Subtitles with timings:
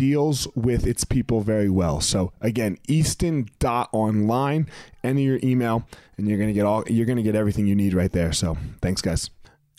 [0.00, 2.00] deals with its people very well.
[2.00, 4.66] So again, easton.online,
[5.04, 7.74] enter your email and you're going to get all you're going to get everything you
[7.74, 8.32] need right there.
[8.32, 9.28] So, thanks guys.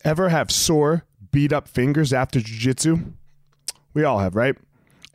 [0.04, 3.00] Ever have sore, beat up fingers after jiu-jitsu?
[3.96, 4.56] We all have, right?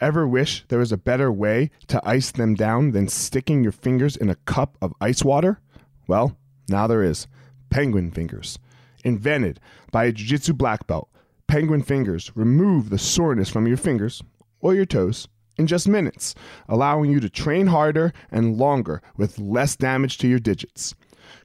[0.01, 4.17] Ever wish there was a better way to ice them down than sticking your fingers
[4.17, 5.61] in a cup of ice water?
[6.09, 6.37] Well,
[6.69, 7.29] now there is.
[7.71, 8.59] Penguin Fingers.
[9.05, 9.61] Invented
[9.93, 11.09] by a jiu jitsu black belt,
[11.47, 14.21] Penguin Fingers remove the soreness from your fingers
[14.61, 15.29] or your toes
[15.59, 16.35] in just minutes,
[16.69, 20.95] allowing you to train harder and longer with less damage to your digits.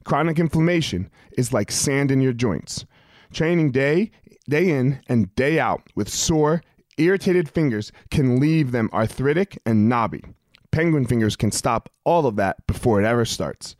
[0.04, 2.84] Chronic inflammation is like sand in your joints.
[3.32, 4.10] Training day
[4.48, 6.62] day in and day out with sore,
[6.98, 10.22] irritated fingers can leave them arthritic and knobby.
[10.70, 13.76] Penguin fingers can stop all of that before it ever starts.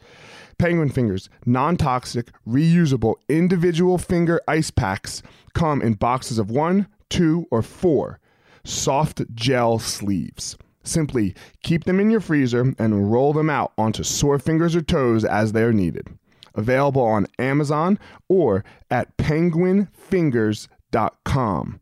[0.58, 5.22] Penguin fingers, non toxic, reusable individual finger ice packs
[5.54, 8.20] come in boxes of one, two, or four
[8.64, 10.56] soft gel sleeves.
[10.84, 15.24] Simply keep them in your freezer and roll them out onto sore fingers or toes
[15.24, 16.08] as they are needed.
[16.54, 21.80] Available on Amazon or at penguinfingers.com.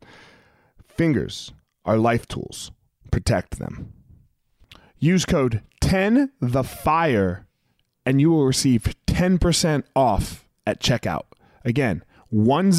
[0.87, 1.51] Fingers
[1.83, 2.71] are life tools.
[3.11, 3.91] Protect them.
[4.99, 7.47] Use code 10 the fire
[8.05, 11.25] and you will receive 10% off at checkout.
[11.65, 12.71] Again, 10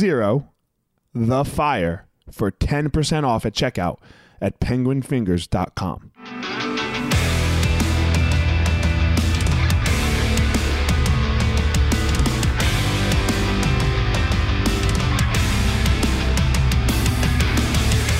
[1.14, 3.98] the fire for 10% off at checkout
[4.40, 6.10] at penguinfingers.com.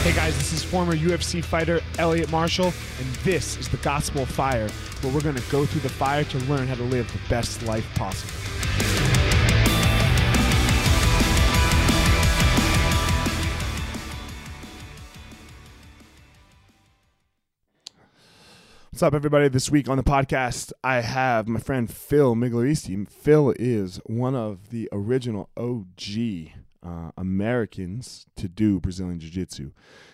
[0.03, 4.69] Hey guys, this is former UFC fighter Elliot Marshall, and this is the Gospel Fire,
[5.01, 7.63] where we're going to go through the fire to learn how to live the best
[7.63, 9.12] life possible.
[18.93, 19.49] What's up, everybody?
[19.49, 23.09] This week on the podcast, I have my friend Phil Migliarese.
[23.09, 26.53] Phil is one of the original OG
[26.85, 29.73] uh, Americans to do Brazilian Jiu Jitsu.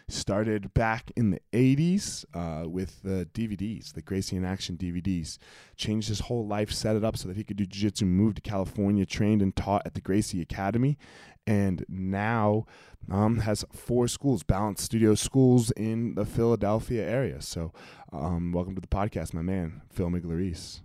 [0.08, 5.38] Started back in the 80s uh, with the DVDs, the Gracie in Action DVDs.
[5.76, 8.36] Changed his whole life, set it up so that he could do Jiu Jitsu, moved
[8.36, 10.98] to California, trained and taught at the Gracie Academy,
[11.46, 12.66] and now
[13.10, 17.40] um, has four schools, Balance Studio schools in the Philadelphia area.
[17.40, 17.72] So,
[18.12, 20.80] um, welcome to the podcast, my man, Phil Migliarese.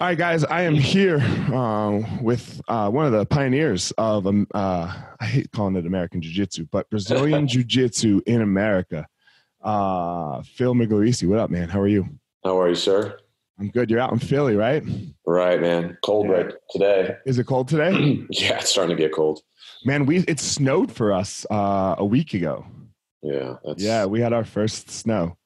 [0.00, 1.20] All right, guys, I am here
[1.54, 6.20] uh, with uh, one of the pioneers of, um, uh, I hate calling it American
[6.20, 9.06] Jiu Jitsu, but Brazilian Jiu Jitsu in America.
[9.62, 11.68] Uh, Phil Migliarese, what up, man?
[11.68, 12.08] How are you?
[12.42, 13.20] How are you, sir?
[13.60, 13.88] I'm good.
[13.88, 14.82] You're out in Philly, right?
[15.26, 15.96] Right, man.
[16.04, 16.32] Cold yeah.
[16.32, 17.16] right today.
[17.24, 18.26] Is it cold today?
[18.30, 19.42] yeah, it's starting to get cold.
[19.84, 22.66] Man, we it snowed for us uh, a week ago.
[23.22, 25.36] Yeah, yeah, we had our first snow.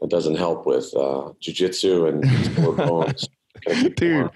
[0.00, 3.28] It doesn't help with uh, jujitsu and bones.
[3.96, 4.30] Dude,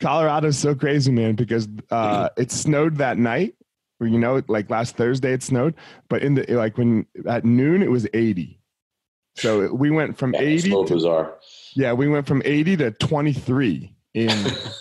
[0.00, 3.54] Colorado's so crazy, man, because uh, it snowed that night.
[4.00, 5.74] You know, like last Thursday it snowed,
[6.08, 8.58] but in the like when at noon it was 80
[9.36, 11.34] So we went from Yeah, 80 slow to, bizarre.
[11.74, 14.30] yeah, we went from 80 to 23 in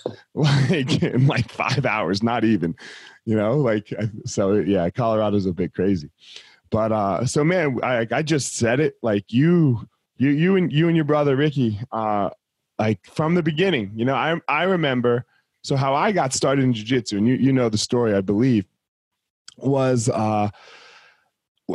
[0.33, 2.75] like in like 5 hours, not even.
[3.25, 3.93] You know, like
[4.25, 6.09] so yeah, Colorado's a bit crazy.
[6.71, 9.85] But uh so man, I I just said it like you
[10.15, 12.29] you you and you and your brother Ricky uh
[12.79, 15.25] like from the beginning, you know, I I remember
[15.61, 18.65] so how I got started in jiu-jitsu and you you know the story I believe
[19.57, 20.49] was uh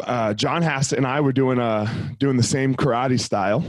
[0.02, 1.86] uh, John Hassett and I were doing uh
[2.18, 3.64] doing the same karate style,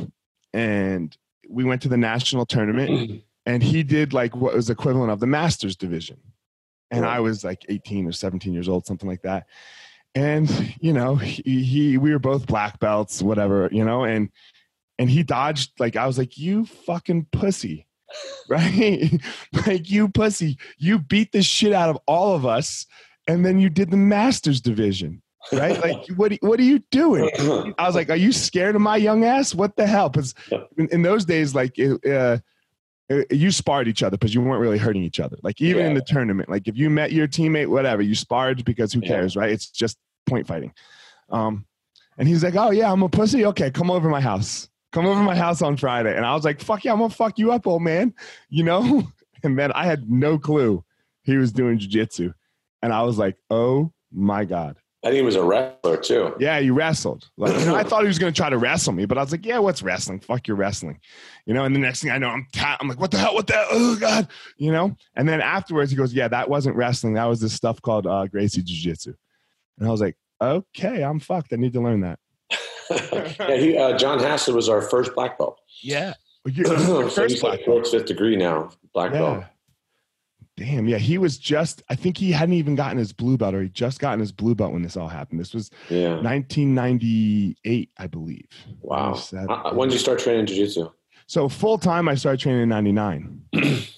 [0.54, 1.16] and
[1.48, 5.28] we went to the national tournament, and he did like what was equivalent of the
[5.28, 6.18] masters division,
[6.90, 9.46] and I was like 18 or 17 years old, something like that,
[10.16, 10.50] and
[10.80, 14.30] you know he, he we were both black belts, whatever, you know, and
[14.98, 17.88] and he dodged like I was like you fucking pussy.
[18.48, 19.12] Right?
[19.68, 20.58] like you pussy.
[20.78, 22.86] You beat the shit out of all of us
[23.28, 25.80] and then you did the masters division right?
[25.82, 27.30] Like, what what are you doing?
[27.78, 29.54] I was like, are you scared of my young ass?
[29.54, 30.10] What the hell?
[30.10, 30.34] Because
[30.78, 32.38] in, in, those days, like, uh,
[33.30, 35.38] you sparred each other because you weren't really hurting each other.
[35.44, 35.90] Like, even yeah.
[35.90, 39.36] in the tournament, like if you met your teammate, whatever, you sparred because who cares,
[39.36, 39.42] yeah.
[39.42, 39.52] right?
[39.52, 40.74] It's just point fighting.
[41.30, 41.66] Um,
[42.18, 43.46] and he's like, oh yeah, I'm a pussy.
[43.46, 44.70] Okay, come over my house.
[44.96, 46.16] Come over my house on Friday.
[46.16, 48.14] And I was like, fuck yeah, I'm gonna fuck you up, old man.
[48.50, 49.04] You know?
[49.44, 50.84] And then I had no clue
[51.22, 52.34] he was doing jujitsu.
[52.82, 54.78] And I was like, oh my God.
[55.04, 56.34] I think he was a wrestler too.
[56.40, 57.30] Yeah, he wrestled.
[57.38, 59.22] Like, you know, I thought he was going to try to wrestle me, but I
[59.22, 60.20] was like, "Yeah, what's wrestling?
[60.20, 61.00] Fuck your wrestling,"
[61.46, 61.64] you know.
[61.64, 63.36] And the next thing I know, I'm ta- I'm like, "What the hell?
[63.36, 63.68] What the hell?
[63.70, 64.96] oh god," you know.
[65.16, 67.14] And then afterwards, he goes, "Yeah, that wasn't wrestling.
[67.14, 69.14] That was this stuff called uh, Gracie Jiu Jitsu."
[69.78, 71.54] And I was like, "Okay, I'm fucked.
[71.54, 72.18] I need to learn that."
[72.92, 75.60] Yeah, he, uh, John Hassett was our first black belt.
[75.82, 76.14] Yeah,
[76.56, 79.20] so he's like fourth, fifth degree now, black yeah.
[79.20, 79.44] belt.
[80.58, 81.84] Damn, yeah, he was just.
[81.90, 84.56] I think he hadn't even gotten his blue belt, or he just gotten his blue
[84.56, 85.40] belt when this all happened.
[85.40, 86.14] This was yeah.
[86.22, 88.48] 1998, I believe.
[88.82, 89.20] Wow.
[89.34, 90.90] Uh, when did you start training jiu-jitsu?
[91.28, 93.42] So full time, I started training in '99.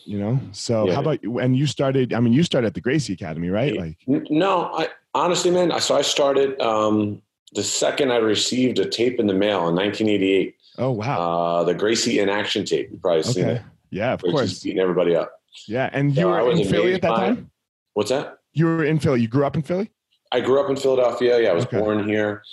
[0.06, 0.96] you know, so yeah.
[0.96, 1.38] how about you?
[1.40, 2.14] And you started?
[2.14, 3.76] I mean, you started at the Gracie Academy, right?
[3.76, 5.78] Like, no, I honestly, man.
[5.80, 7.22] So I started um,
[7.54, 10.56] the second I received a tape in the mail in 1988.
[10.80, 11.20] Oh wow!
[11.20, 12.90] Uh, the Gracie in action tape.
[12.92, 13.62] You probably seen it.
[13.90, 14.62] Yeah, of course.
[14.62, 15.32] Beating everybody up.
[15.68, 17.52] Yeah, and you so were in Philly at that time.
[17.94, 18.38] What's that?
[18.54, 19.22] You were in Philly.
[19.22, 19.92] You grew up in Philly.
[20.32, 21.42] I grew up in Philadelphia.
[21.42, 21.80] Yeah, I was okay.
[21.80, 22.44] born here.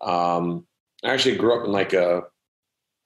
[0.00, 0.66] Um,
[1.04, 2.22] I actually grew up in like a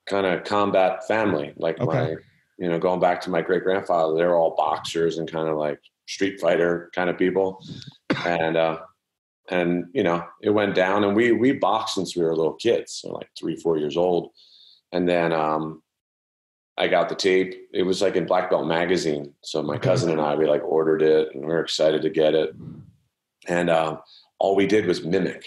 [0.05, 1.53] kind of combat family.
[1.57, 1.85] Like okay.
[1.85, 2.15] my,
[2.57, 5.57] you know, going back to my great grandfather, they were all boxers and kind of
[5.57, 7.63] like street fighter kind of people.
[8.25, 8.79] And uh,
[9.49, 12.93] and you know, it went down, and we we boxed since we were little kids,
[12.93, 14.31] so like three, four years old.
[14.91, 15.83] And then um,
[16.77, 17.55] I got the tape.
[17.73, 19.33] It was like in Black Belt magazine.
[19.43, 22.33] So my cousin and I, we like ordered it and we were excited to get
[22.33, 22.55] it.
[23.47, 23.99] And um,
[24.39, 25.45] all we did was mimic.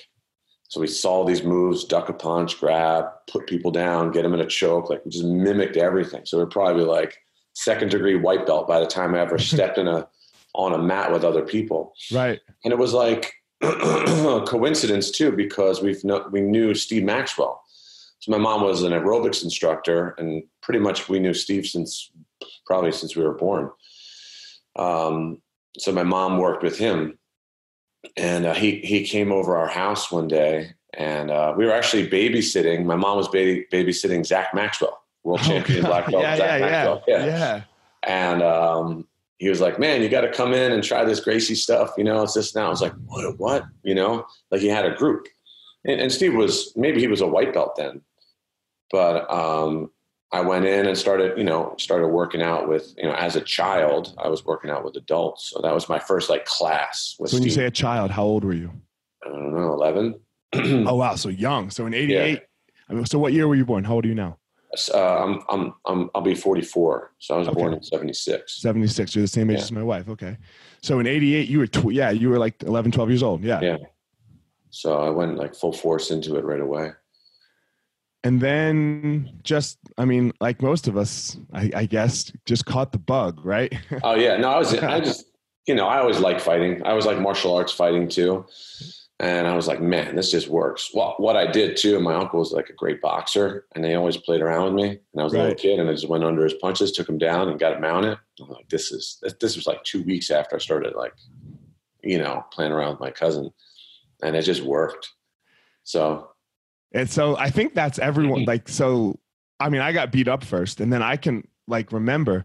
[0.68, 4.40] So we saw these moves, duck a punch, grab, put people down, get them in
[4.40, 4.90] a choke.
[4.90, 6.22] Like we just mimicked everything.
[6.24, 7.16] So we're probably like
[7.54, 10.06] second degree white belt by the time I ever stepped in a
[10.54, 11.94] on a mat with other people.
[12.12, 12.40] Right.
[12.62, 13.32] And it was like
[14.46, 17.62] coincidence too, because we've no, we knew Steve Maxwell.
[18.18, 22.10] So my mom was an aerobics instructor, and pretty much we knew Steve since
[22.66, 23.70] probably since we were born.
[24.76, 25.42] Um,
[25.78, 27.18] so my mom worked with him,
[28.16, 32.08] and uh, he he came over our house one day, and uh, we were actually
[32.08, 32.84] babysitting.
[32.84, 36.22] My mom was baby, babysitting Zach Maxwell, world oh, champion black belt.
[36.22, 37.04] Yeah, Zach yeah, Maxwell.
[37.06, 37.62] yeah, yeah.
[38.04, 39.06] And um,
[39.42, 41.90] he was like, "Man, you got to come in and try this Gracie stuff.
[41.98, 43.38] You know, it's this now." I was like, "What?
[43.38, 43.64] What?
[43.82, 45.26] You know?" Like he had a group,
[45.84, 48.02] and, and Steve was maybe he was a white belt then,
[48.92, 49.90] but um,
[50.30, 53.40] I went in and started, you know, started working out with, you know, as a
[53.40, 55.50] child, I was working out with adults.
[55.50, 57.16] So that was my first like class.
[57.18, 57.44] so when Steve.
[57.44, 58.72] you say a child, how old were you?
[59.26, 60.20] I don't know, 11.
[60.86, 61.16] oh, wow.
[61.16, 61.68] So young.
[61.68, 62.38] So in 88, yeah.
[62.88, 63.84] I mean, so what year were you born?
[63.84, 64.38] How old are you now?
[64.92, 67.12] Uh, I'm, I'm, I'm, I'll be 44.
[67.18, 67.60] So I was okay.
[67.60, 68.60] born in 76.
[68.60, 69.14] 76.
[69.14, 69.64] You're the same age yeah.
[69.64, 70.08] as my wife.
[70.08, 70.38] Okay.
[70.82, 73.44] So in 88, you were, tw- yeah, you were like 11, 12 years old.
[73.44, 73.60] Yeah.
[73.60, 73.76] Yeah.
[74.70, 76.92] So I went like full force into it right away
[78.24, 82.98] and then just i mean like most of us I, I, guess just caught the
[82.98, 85.24] bug right oh yeah no i was i just
[85.66, 88.46] you know i always like fighting i was like martial arts fighting too
[89.20, 92.38] and i was like man this just works well what i did too my uncle
[92.38, 95.32] was like a great boxer and they always played around with me and i was
[95.32, 95.40] right.
[95.40, 97.74] a little kid and i just went under his punches took him down and got
[97.74, 101.14] him mounted i'm like this is this was like two weeks after i started like
[102.02, 103.50] you know playing around with my cousin
[104.22, 105.10] and it just worked
[105.84, 106.32] so
[106.94, 108.40] and so I think that's everyone.
[108.40, 108.48] Mm-hmm.
[108.48, 109.18] Like, so,
[109.58, 112.44] I mean, I got beat up first, and then I can like remember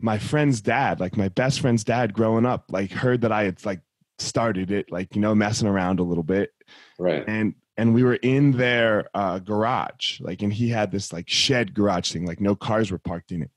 [0.00, 3.64] my friend's dad, like my best friend's dad growing up, like heard that I had
[3.64, 3.80] like
[4.18, 6.52] started it, like, you know, messing around a little bit.
[6.98, 7.24] Right.
[7.26, 11.74] And and we were in their uh, garage, like, and he had this like shed
[11.74, 13.50] garage thing, like no cars were parked in it.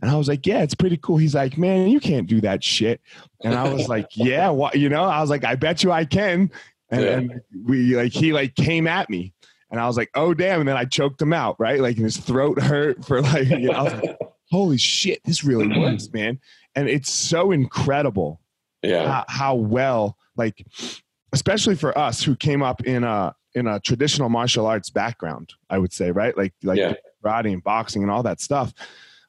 [0.00, 1.18] And I was like, yeah, it's pretty cool.
[1.18, 3.02] He's like, man, you can't do that shit.
[3.44, 6.06] And I was like, yeah, what, you know, I was like, I bet you I
[6.06, 6.50] can.
[6.90, 7.10] And, yeah.
[7.10, 9.34] and we like, he like came at me
[9.70, 10.60] and I was like, oh, damn.
[10.60, 11.80] And then I choked him out, right?
[11.80, 14.18] Like, and his throat hurt for like, you know, like,
[14.50, 16.40] holy shit, this really works, man.
[16.74, 18.40] And it's so incredible.
[18.82, 19.06] Yeah.
[19.06, 20.64] How, how well, like,
[21.32, 25.78] especially for us who came up in a, in a traditional martial arts background, I
[25.78, 26.36] would say, right?
[26.36, 26.94] Like like yeah.
[27.24, 28.72] karate and boxing and all that stuff.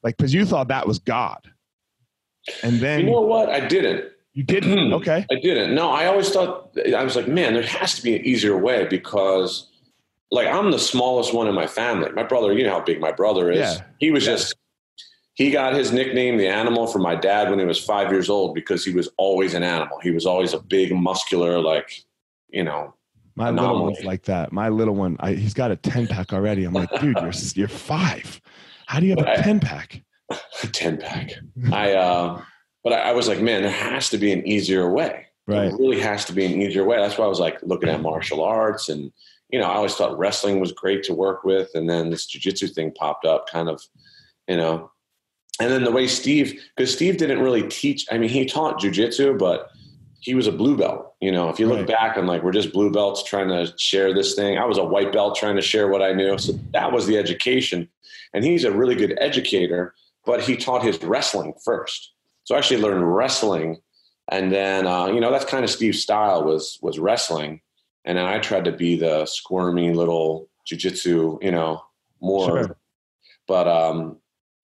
[0.04, 1.50] Like because you thought that was God.
[2.64, 3.50] And then You know what?
[3.50, 4.12] I didn't.
[4.34, 4.94] You didn't?
[4.94, 5.26] okay.
[5.32, 5.76] I didn't.
[5.76, 8.86] No, I always thought I was like, man, there has to be an easier way
[8.86, 9.68] because
[10.32, 12.12] like I'm the smallest one in my family.
[12.12, 13.60] My brother, you know how big my brother is.
[13.60, 13.84] Yeah.
[14.00, 14.34] He was yeah.
[14.34, 14.56] just
[15.34, 18.54] he got his nickname the animal from my dad when he was five years old
[18.54, 20.00] because he was always an animal.
[20.02, 22.04] He was always a big muscular, like,
[22.50, 22.94] you know,
[23.36, 23.74] my anomaly.
[23.74, 24.52] little one's like that.
[24.52, 26.66] My little one, I, he's got a 10 pack already.
[26.66, 28.42] I'm like, dude, you're, you're five.
[28.88, 30.04] How do you have but a 10 pack?
[30.64, 31.34] A 10 pack.
[31.74, 32.42] I, uh,
[32.86, 35.26] but I, I, was like, man, there has to be an easier way.
[35.46, 35.68] Right.
[35.68, 36.96] There really has to be an easier way.
[36.96, 39.12] That's why I was like looking at martial arts and,
[39.50, 41.70] you know, I always thought wrestling was great to work with.
[41.74, 43.82] And then this jujitsu thing popped up kind of,
[44.48, 44.90] you know,
[45.60, 49.38] and then the way Steve, because Steve didn't really teach, I mean, he taught jujitsu,
[49.38, 49.70] but
[50.20, 51.14] he was a blue belt.
[51.20, 51.88] You know, if you look right.
[51.88, 54.58] back and like we're just blue belts trying to share this thing.
[54.58, 56.38] I was a white belt trying to share what I knew.
[56.38, 57.90] So that was the education.
[58.34, 59.94] And he's a really good educator,
[60.26, 62.14] but he taught his wrestling first.
[62.46, 63.82] So I actually learned wrestling.
[64.32, 67.62] And then uh, you know, that's kind of Steve's style was was wrestling.
[68.06, 71.84] And then I tried to be the squirmy little jujitsu, you know,
[72.22, 72.78] more sure.
[73.48, 74.21] but um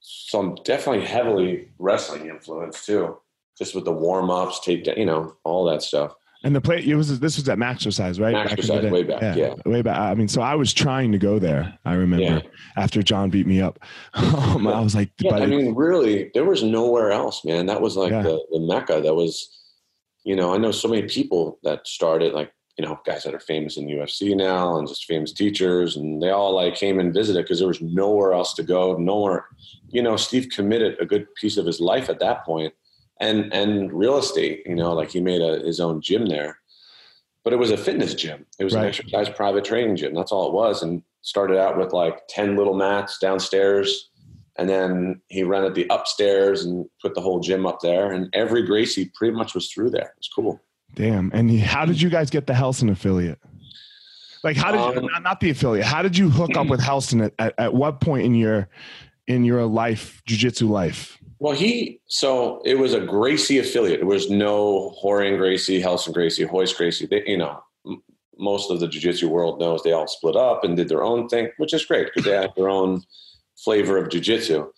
[0.09, 3.17] so I'm definitely heavily wrestling influence too
[3.57, 6.13] just with the warm ups, take you know, all that stuff.
[6.43, 8.35] And the play, it was this was at Maxercise, right?
[8.35, 9.97] Maxercise, way back, yeah, yeah, way back.
[9.97, 11.77] I mean, so I was trying to go there.
[11.83, 12.41] I remember yeah.
[12.77, 13.79] after John beat me up,
[14.13, 17.65] um, I was like, yeah, I mean, really, there was nowhere else, man.
[17.65, 19.01] That was like the, the mecca.
[19.01, 19.49] That was,
[20.23, 23.39] you know, I know so many people that started, like you know, guys that are
[23.39, 27.43] famous in UFC now and just famous teachers, and they all like came and visited
[27.43, 29.47] because there was nowhere else to go, nowhere.
[29.89, 32.73] You know, Steve committed a good piece of his life at that point
[33.19, 34.61] and and real estate.
[34.65, 36.59] You know, like he made a, his own gym there,
[37.43, 38.45] but it was a fitness gym.
[38.59, 38.83] It was right.
[38.83, 40.13] an exercise private training gym.
[40.13, 40.83] That's all it was.
[40.83, 44.11] And started out with like ten little mats downstairs,
[44.55, 48.11] and then he rented the upstairs and put the whole gym up there.
[48.11, 50.01] And every Gracie pretty much was through there.
[50.09, 50.61] It was cool.
[50.95, 51.31] Damn.
[51.33, 53.39] And how did you guys get the Relson affiliate?
[54.43, 55.85] Like how did you, um, not, not the affiliate?
[55.85, 58.69] How did you hook up with Relson at, at, at what point in your
[59.27, 61.17] in your life, jujitsu life?
[61.39, 63.99] Well, he so it was a Gracie affiliate.
[63.99, 67.05] There was no Rorion Gracie, Relson Gracie, Royce Gracie.
[67.05, 68.01] They, you know, m-
[68.37, 71.49] most of the jiu-jitsu world knows they all split up and did their own thing,
[71.57, 73.03] which is great because they have their own
[73.55, 74.71] flavor of jiu-jitsu.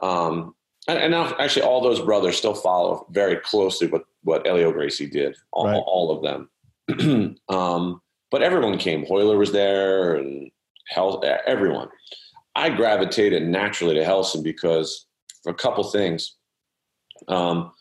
[0.00, 0.54] Um,
[0.88, 5.08] and, and, now, actually, all those brothers still follow very closely what what Helio Gracie
[5.08, 5.36] did.
[5.52, 5.82] All, right.
[5.86, 7.36] all of them.
[7.48, 8.00] um,
[8.30, 9.04] but everyone came.
[9.04, 10.50] Royler was there, and
[10.88, 11.88] Hel- everyone.
[12.54, 15.06] I gravitated naturally to Relson because
[15.42, 16.36] for a couple things.
[17.28, 17.72] Um,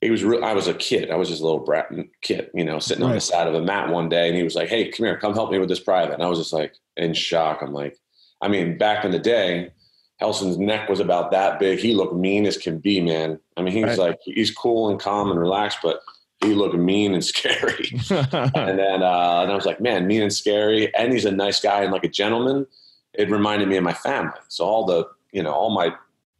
[0.00, 0.44] he was real.
[0.44, 1.10] I was a kid.
[1.10, 1.90] I was just a little brat
[2.20, 3.10] kid, you know, sitting right.
[3.10, 5.18] on the side of a mat one day, and he was like, "Hey, come here,
[5.18, 7.62] come help me with this private." And I was just like in shock.
[7.62, 7.96] I'm like,
[8.42, 9.70] I mean, back in the day,
[10.20, 11.78] Relson's neck was about that big.
[11.78, 13.38] He looked mean as can be, man.
[13.56, 14.10] I mean, he was right.
[14.10, 16.00] like, he's cool and calm and relaxed, but
[16.42, 17.90] he looked mean and scary.
[18.10, 21.60] and then, uh, and I was like, man, mean and scary, and he's a nice
[21.60, 22.66] guy and like a gentleman.
[23.14, 24.38] It reminded me of my family.
[24.48, 25.94] So all the, you know, all my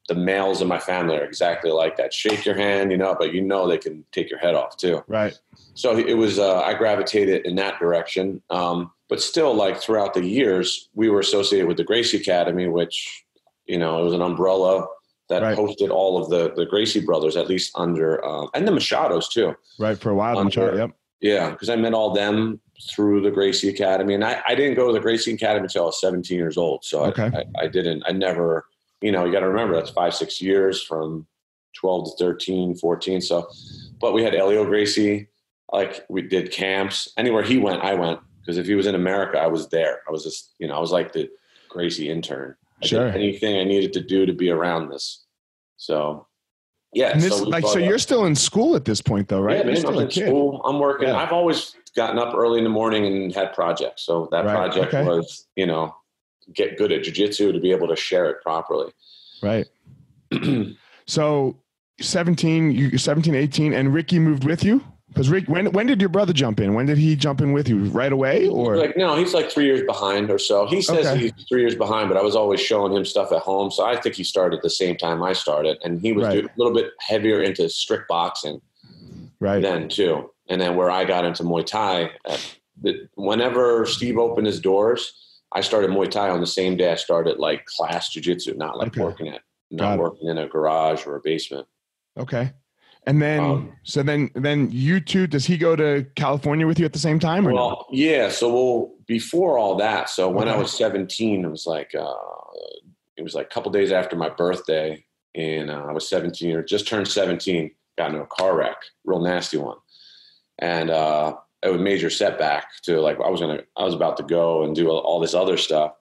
[0.09, 2.14] the males in my family are exactly like that.
[2.14, 5.02] Shake your hand, you know, but you know they can take your head off too.
[5.09, 5.37] Right.
[5.75, 8.40] So it was uh, I gravitated in that direction.
[8.50, 13.25] Um, but still, like throughout the years, we were associated with the Gracie Academy, which
[13.66, 14.87] you know it was an umbrella
[15.28, 15.58] that right.
[15.58, 19.54] hosted all of the the Gracie brothers, at least under uh, and the Machados too.
[19.78, 20.90] Right for a while, under, Yep.
[21.20, 24.87] Yeah, because I met all them through the Gracie Academy, and I, I didn't go
[24.87, 26.85] to the Gracie Academy until I was 17 years old.
[26.85, 27.30] So okay.
[27.32, 28.02] I, I, I didn't.
[28.06, 28.66] I never
[29.00, 31.26] you know, you got to remember that's five, six years from
[31.75, 33.20] 12 to 13, 14.
[33.20, 33.49] So,
[34.00, 35.28] but we had Helio Gracie,
[35.73, 37.12] like we did camps.
[37.16, 38.20] Anywhere he went, I went.
[38.40, 40.02] Because if he was in America, I was there.
[40.08, 41.28] I was just, you know, I was like the
[41.68, 42.54] Gracie intern.
[42.83, 43.09] I sure.
[43.09, 45.25] anything I needed to do to be around this.
[45.76, 46.26] So,
[46.92, 47.16] yeah.
[47.16, 49.59] This, so like, so you're still in school at this point, though, right?
[49.59, 50.26] Yeah, man, I'm in kid.
[50.26, 50.62] school.
[50.64, 51.09] I'm working.
[51.09, 51.16] Yeah.
[51.16, 54.02] I've always gotten up early in the morning and had projects.
[54.04, 54.54] So that right.
[54.54, 55.04] project okay.
[55.04, 55.95] was, you know,
[56.52, 58.92] get good at jujitsu to be able to share it properly.
[59.42, 59.66] Right.
[61.06, 61.56] so
[62.00, 64.85] 17, you 17, 18, and Ricky moved with you
[65.16, 66.75] Because Rick, when when did your brother jump in?
[66.75, 67.85] When did he jump in with you?
[67.87, 70.66] Right away, or like no, he's like three years behind or so.
[70.66, 71.18] He says okay.
[71.18, 73.99] he's three years behind, but I was always showing him stuff at home, so I
[73.99, 76.44] think he started at the same time I started, and he was right.
[76.44, 78.61] a little bit heavier into strict boxing,
[79.40, 79.62] right?
[79.62, 82.37] Then too, and then where I got into Muay Thai, uh,
[83.14, 85.14] whenever Steve opened his doors,
[85.50, 88.88] I started Muay Thai on the same day I started like class jujitsu, not like
[88.88, 89.00] okay.
[89.00, 91.66] working at, not working in a garage or a basement.
[92.18, 92.52] Okay.
[93.06, 96.84] And then, um, so then, then you two, does he go to California with you
[96.84, 97.46] at the same time?
[97.46, 97.86] Or well, no?
[97.92, 98.28] yeah.
[98.28, 100.56] So well, before all that, so when okay.
[100.56, 102.14] I was 17, it was like, uh,
[103.16, 105.04] it was like a couple days after my birthday
[105.36, 109.20] and uh, I was 17 or just turned 17, got into a car wreck, real
[109.20, 109.78] nasty one.
[110.58, 113.94] And, uh, it was a major setback to like, I was going to, I was
[113.94, 115.92] about to go and do all this other stuff.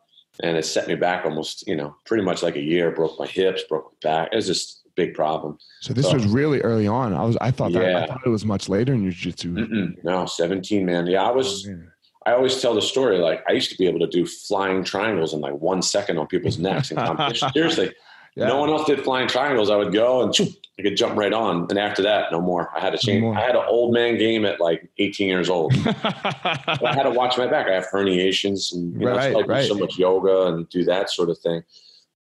[0.42, 3.28] And it set me back almost, you know, pretty much like a year, broke my
[3.28, 4.30] hips, broke my back.
[4.34, 5.58] It was just, big problem.
[5.82, 7.14] So this so, was really early on.
[7.14, 8.04] I was I thought that yeah.
[8.04, 9.96] I thought it was much later in your jiu-jitsu.
[10.04, 11.08] No, 17, man.
[11.08, 11.78] Yeah, I was oh,
[12.26, 15.34] I always tell the story like I used to be able to do flying triangles
[15.34, 17.50] in like one second on people's necks in competition.
[17.54, 17.94] Seriously.
[18.36, 18.48] Yeah.
[18.48, 19.70] No one else did flying triangles.
[19.70, 20.36] I would go and
[20.78, 21.68] I could jump right on.
[21.70, 22.70] And after that, no more.
[22.76, 23.22] I had to change.
[23.22, 25.74] No I had an old man game at like 18 years old.
[25.86, 27.68] I had to watch my back.
[27.68, 29.68] I have herniations and you know, right, so, like right.
[29.68, 31.64] so much yoga and do that sort of thing.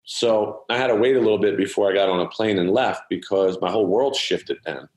[0.04, 2.71] So I had to wait a little bit before I got on a plane and
[2.71, 4.88] left because my whole world shifted then.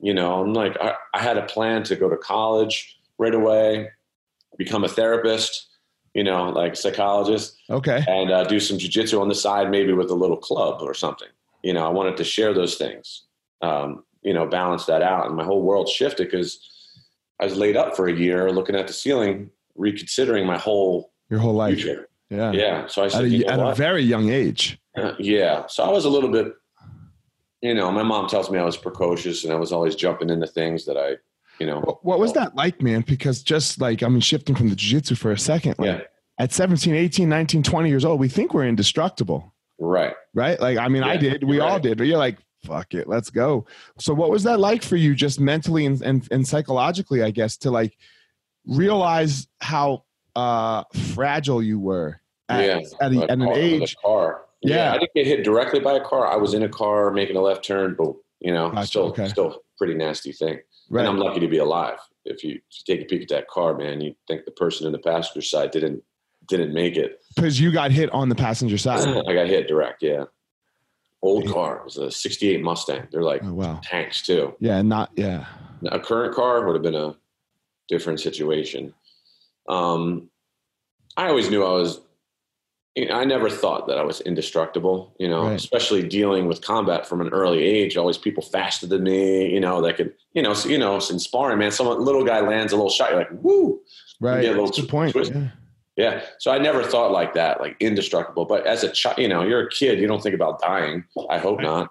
[0.00, 3.90] You know, I'm like, I, I had a plan to go to college right away,
[4.56, 5.68] become a therapist,
[6.14, 7.56] you know, like psychologist.
[7.70, 8.04] Okay.
[8.06, 11.28] And uh, do some jujitsu on the side, maybe with a little club or something.
[11.62, 13.24] You know, I wanted to share those things,
[13.62, 15.26] um, you know, balance that out.
[15.26, 16.60] And my whole world shifted because
[17.40, 21.40] I was laid up for a year looking at the ceiling, reconsidering my whole your
[21.40, 21.74] whole life.
[21.74, 22.08] Future.
[22.30, 22.52] Yeah.
[22.52, 22.86] Yeah.
[22.86, 24.78] So I said, at, a, you know at a, very young age.
[24.96, 25.66] Uh, yeah.
[25.66, 26.52] So I was a little bit,
[27.62, 30.46] you know, my mom tells me I was precocious and I was always jumping into
[30.46, 31.16] things that I,
[31.58, 31.80] you know.
[31.80, 33.02] What, what was that like, man?
[33.06, 36.04] Because just like, I mean, shifting from the jiu-jitsu for a second, like yeah.
[36.38, 39.54] at 17, 18, 19, 20 years old, we think we're indestructible.
[39.78, 40.14] Right.
[40.34, 40.60] Right.
[40.60, 43.30] Like, I mean, yeah, I did, we all did, but you're like, fuck it, let's
[43.30, 43.66] go.
[43.98, 47.56] So what was that like for you just mentally and, and, and psychologically, I guess,
[47.58, 47.96] to like
[48.66, 50.04] realize how
[50.38, 53.96] uh, fragile you were at, yeah, at, a, at an age.
[53.96, 54.42] Car.
[54.62, 54.76] Yeah.
[54.76, 54.92] yeah.
[54.92, 56.26] I didn't get hit directly by a car.
[56.26, 58.86] I was in a car making a left turn, but you know, gotcha.
[58.86, 59.28] still, okay.
[59.28, 60.60] still pretty nasty thing.
[60.90, 61.00] Right.
[61.00, 61.98] And I'm lucky to be alive.
[62.24, 64.86] If you, if you take a peek at that car, man, you think the person
[64.86, 66.02] in the passenger side didn't
[66.46, 69.00] didn't make it because you got hit on the passenger side.
[69.28, 70.02] I got hit direct.
[70.02, 70.24] Yeah.
[71.20, 71.52] Old yeah.
[71.52, 71.76] car.
[71.78, 73.08] It was a 68 Mustang.
[73.10, 73.80] They're like oh, wow.
[73.82, 74.54] tanks too.
[74.60, 74.80] Yeah.
[74.82, 75.46] Not, yeah.
[75.90, 77.16] A current car would have been a
[77.88, 78.94] different situation.
[79.68, 80.30] Um,
[81.16, 82.00] I always knew I was.
[83.12, 85.52] I never thought that I was indestructible, you know, right.
[85.52, 87.96] especially dealing with combat from an early age.
[87.96, 91.20] Always people faster than me, you know, that could, you know, so, you know, in
[91.20, 93.80] sparring, man, some little guy lands a little shot, you're like, woo,
[94.20, 94.42] right?
[94.42, 95.14] You a little That's point.
[95.14, 95.50] Yeah.
[95.96, 96.22] yeah.
[96.40, 98.46] So I never thought like that, like indestructible.
[98.46, 101.04] But as a child, you know, you're a kid, you don't think about dying.
[101.30, 101.66] I hope right.
[101.66, 101.90] not.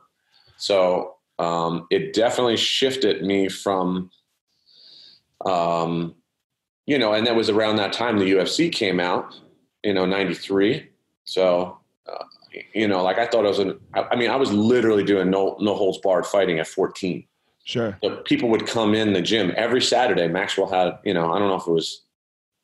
[0.58, 4.10] So um, it definitely shifted me from
[5.46, 6.16] um,
[6.88, 9.40] you know, and that was around that time the UFC came out,
[9.84, 10.90] you know, 93.
[11.26, 11.78] So,
[12.12, 12.24] uh,
[12.74, 15.58] you know, like I thought I was an, I mean, I was literally doing no,
[15.60, 17.28] no holds barred fighting at 14.
[17.66, 17.98] Sure.
[18.02, 20.30] So people would come in the gym every Saturday.
[20.30, 22.04] Maxwell had, you know, I don't know if it was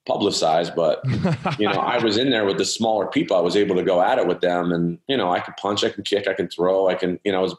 [0.05, 1.01] publicized, but
[1.59, 3.35] you know, I was in there with the smaller people.
[3.35, 5.83] I was able to go at it with them and, you know, I could punch,
[5.83, 7.55] I can kick, I can throw, I can, you know, I was,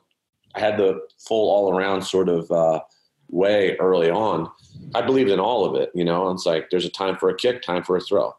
[0.55, 2.81] I had the full all around sort of, uh,
[3.28, 4.50] way early on.
[4.94, 6.30] I believed in all of it, you know.
[6.30, 8.34] It's like there's a time for a kick, time for a throw,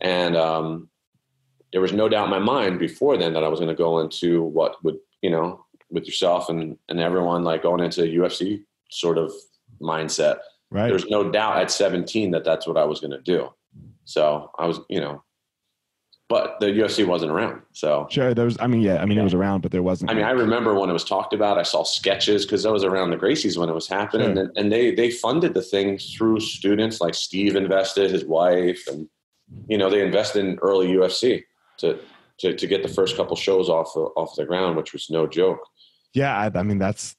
[0.00, 0.88] and um,
[1.72, 4.00] there was no doubt in my mind before then that I was going to go
[4.00, 9.18] into what would you know with yourself and and everyone like going into UFC sort
[9.18, 9.32] of
[9.80, 10.38] mindset.
[10.70, 10.88] Right.
[10.88, 13.50] There's no doubt at 17 that that's what I was going to do.
[14.04, 15.22] So I was, you know,
[16.28, 17.62] but the UFC wasn't around.
[17.72, 18.56] So sure, there was.
[18.58, 19.22] I mean, yeah, I mean, yeah.
[19.22, 20.10] it was around, but there wasn't.
[20.10, 21.58] I mean, I remember when it was talked about.
[21.58, 24.44] I saw sketches because I was around the Gracies when it was happening, sure.
[24.44, 27.00] and, and they they funded the thing through students.
[27.00, 29.08] Like Steve invested, his wife, and
[29.68, 31.44] you know they invested in early UFC
[31.78, 31.98] to
[32.38, 35.28] to to get the first couple shows off the, off the ground, which was no
[35.28, 35.60] joke.
[36.12, 37.14] Yeah, I, I mean that's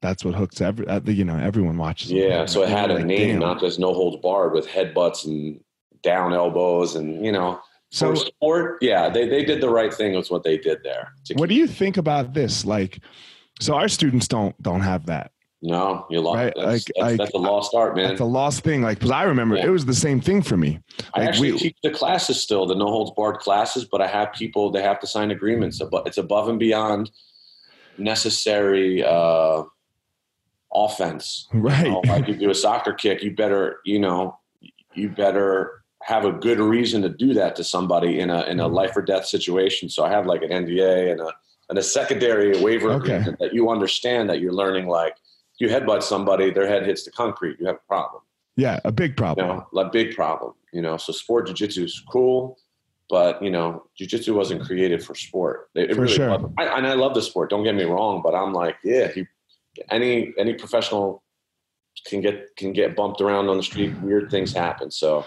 [0.00, 2.10] that's what hooks every uh, you know everyone watches.
[2.10, 3.38] Yeah, so it had a like, name, damn.
[3.38, 5.60] not just no holds barred with headbutts and
[6.02, 7.60] down elbows, and you know
[7.92, 11.12] so For sport, yeah, they, they did the right thing with what they did there.
[11.34, 12.64] What do you think about this?
[12.64, 13.00] Like,
[13.60, 15.30] so our students don't don't have that.
[15.60, 16.36] No, you lost.
[16.36, 16.52] Right?
[16.56, 18.08] That's, like, that's, like, that's, a lost art, man.
[18.08, 18.82] That's a lost thing.
[18.82, 19.66] Like, because I remember yeah.
[19.66, 20.80] it was the same thing for me.
[21.14, 24.06] Like, I actually we, teach the classes still, the no holds barred classes, but I
[24.06, 25.80] have people they have to sign agreements.
[25.90, 27.10] But it's above and beyond
[27.98, 29.04] necessary.
[29.04, 29.64] Uh,
[30.74, 31.48] offense.
[31.52, 31.84] Right.
[31.84, 34.38] You know, like you do a soccer kick, you better, you know,
[34.94, 38.64] you better have a good reason to do that to somebody in a in a
[38.64, 38.74] mm-hmm.
[38.74, 39.88] life or death situation.
[39.88, 41.32] So I have like an NDA and a
[41.68, 43.24] and a secondary waiver Okay.
[43.40, 45.14] that you understand that you're learning like
[45.58, 48.22] you headbutt somebody, their head hits the concrete, you have a problem.
[48.56, 49.46] Yeah, a big You problem.
[49.72, 50.54] know, a big problem.
[50.72, 52.58] You know, so sport jujitsu is cool,
[53.08, 55.70] but you know, jujitsu wasn't created for sport.
[55.74, 56.30] It, it For really sure.
[56.30, 56.52] wasn't.
[56.58, 57.48] I, and I love the sport.
[57.50, 59.26] Don't get me wrong, but I'm like, yeah, he,
[59.90, 61.22] any any professional
[62.06, 63.94] can get can get bumped around on the street.
[64.02, 64.90] Weird things happen.
[64.90, 65.24] So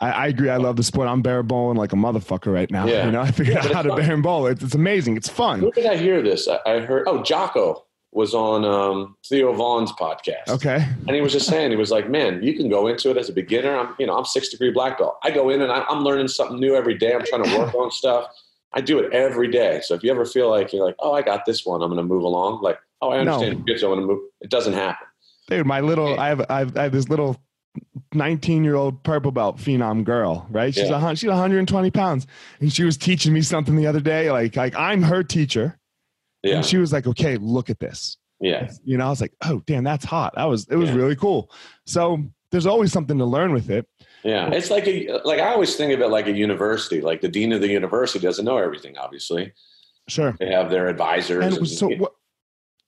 [0.00, 0.48] I, I agree.
[0.48, 1.08] I love the sport.
[1.08, 2.86] I'm bear bowling like a motherfucker right now.
[2.86, 3.06] Yeah.
[3.06, 3.98] You know, I figured Yeah, out how to fun.
[4.00, 4.46] bear and bowl.
[4.46, 5.16] It's, it's amazing.
[5.16, 5.62] It's fun.
[5.62, 6.46] where did I hear this?
[6.48, 10.48] I, I heard oh Jocko was on um, Theo Von's podcast.
[10.48, 10.84] Okay.
[11.06, 13.28] And he was just saying, he was like, man, you can go into it as
[13.28, 13.76] a beginner.
[13.76, 15.18] I'm, you know, I'm six degree black belt.
[15.22, 17.12] I go in and I, I'm learning something new every day.
[17.14, 18.26] I'm trying to work on stuff.
[18.72, 19.80] I do it every day.
[19.84, 21.98] So if you ever feel like you're like, oh, I got this one, I'm going
[21.98, 22.62] to move along.
[22.62, 23.64] Like, oh, I understand.
[23.66, 23.74] No.
[23.74, 24.20] I'm going to move.
[24.40, 25.06] It doesn't happen.
[25.48, 27.36] Dude, my little, I have, I have, I have this little
[28.14, 30.74] 19 year old purple belt phenom girl, right?
[30.74, 31.10] She's Yeah.
[31.10, 32.26] a she's 120 pounds,
[32.60, 34.30] and she was teaching me something the other day.
[34.30, 35.78] Like, like I'm her teacher,
[36.42, 36.56] Yeah.
[36.56, 38.70] and she was like, "Okay, look at this." Yeah.
[38.84, 40.96] You know, I was like, "Oh, damn, that's hot." That was, it was Yeah.
[40.96, 41.50] really cool.
[41.86, 42.18] So
[42.50, 43.86] there's always something to learn with it.
[44.24, 44.48] Yeah.
[44.50, 47.00] It's like a, like I always think of it like a university.
[47.00, 49.52] Like the dean of the university doesn't know everything, obviously.
[50.08, 50.34] Sure.
[50.40, 51.44] They have their advisors.
[51.44, 52.12] And and- so, what,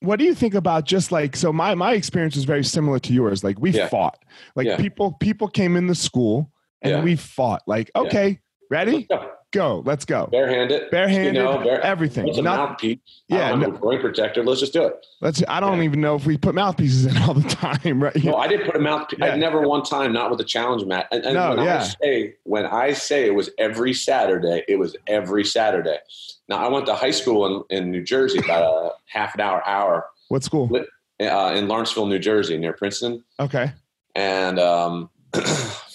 [0.01, 1.53] what do you think about just like so?
[1.53, 3.43] My my experience is very similar to yours.
[3.43, 3.87] Like we Yeah.
[3.87, 4.17] fought.
[4.55, 4.77] Like Yeah.
[4.77, 7.03] people people came in the school and Yeah.
[7.03, 7.61] we fought.
[7.67, 9.07] Like okay, ready,
[9.51, 10.27] go, let's go.
[10.31, 10.89] barehanded.
[10.91, 12.25] Barehanded, You know, bare, everything.
[12.25, 12.99] what's a Not, mouthpiece?
[13.27, 14.43] yeah, no- groin protector.
[14.43, 15.05] Let's just do it.
[15.21, 15.43] let's.
[15.47, 18.23] I don't even know if we put mouthpieces in all the time, right?
[18.23, 19.19] No, I didn't put a mouthpiece.
[19.21, 21.07] I never one time, not with the challenge mat.
[21.11, 21.79] And, and No, when yeah.
[21.81, 25.97] I say when I say it was every Saturday, it was every Saturday.
[26.51, 29.65] Now I went to high school in, in New Jersey, about a half an hour,
[29.65, 30.69] hour What school?
[30.75, 33.23] uh, in Lawrenceville, New Jersey, near Princeton.
[33.39, 33.71] Okay.
[34.15, 35.09] And um,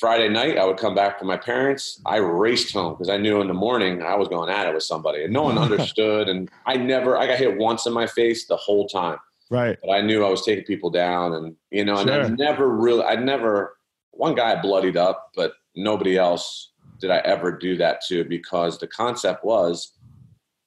[0.01, 2.01] Friday night, I would come back from my parents.
[2.07, 4.83] I raced home because I knew in the morning I was going at it with
[4.83, 6.27] somebody, and no one understood.
[6.31, 9.19] And I never, I got hit once in my face the whole time
[9.51, 9.77] Right.
[9.83, 13.05] but I knew I was taking people down, and you know, and I never really,
[13.05, 13.77] I never.
[14.12, 18.87] One guy bloodied up, but nobody else did I ever do that to because the
[18.87, 19.92] concept was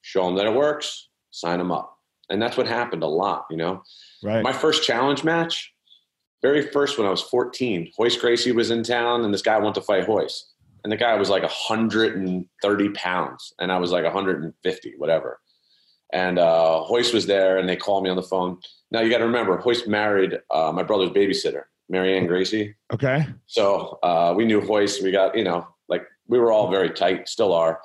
[0.02, 1.96] show them that it works, sign them up,
[2.28, 3.46] and that's what happened a lot.
[3.50, 3.82] You know,
[4.22, 4.42] Right.
[4.42, 5.72] my first challenge match,
[6.42, 9.74] very first when I was 14, Royce Gracie was in town, and this guy wanted
[9.80, 10.52] to fight Royce,
[10.84, 15.40] and the guy was like 130 pounds, and I was like 150, whatever.
[16.12, 18.58] And uh, Royce was there, and they called me on the phone.
[18.90, 22.74] Now you got to remember, Royce married uh, my brother's babysitter, Marianne Gracie.
[22.92, 23.26] okay.
[23.46, 25.00] So uh, we knew Royce.
[25.00, 27.80] We got you know, like we were all very tight, still are.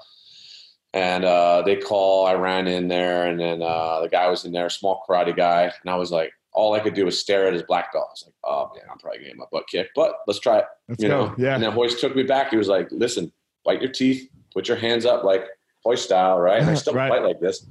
[0.95, 2.25] And uh, they call.
[2.25, 5.63] I ran in there, and then uh, the guy was in there, small karate guy,
[5.63, 8.05] and I was like, all I could do was stare at his black belt.
[8.07, 10.59] I was like, oh man, I'm probably gonna get my butt kicked, but let's try
[10.59, 10.65] it.
[10.87, 11.25] Let's you go.
[11.27, 11.35] know?
[11.37, 11.53] Yeah.
[11.55, 12.49] And then Royce took me back.
[12.51, 13.29] He was like, listen,
[13.65, 15.43] bite your teeth, put your hands up like
[15.85, 16.61] Royce style, right?
[16.61, 17.09] And I still Right.
[17.09, 17.67] fight like this.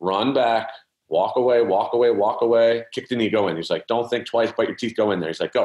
[0.00, 0.68] Run back,
[1.08, 3.56] walk away, walk away, walk away, kick the knee, go in.
[3.56, 5.30] He's like, don't think twice, bite your teeth, go in there.
[5.30, 5.64] He's like, go.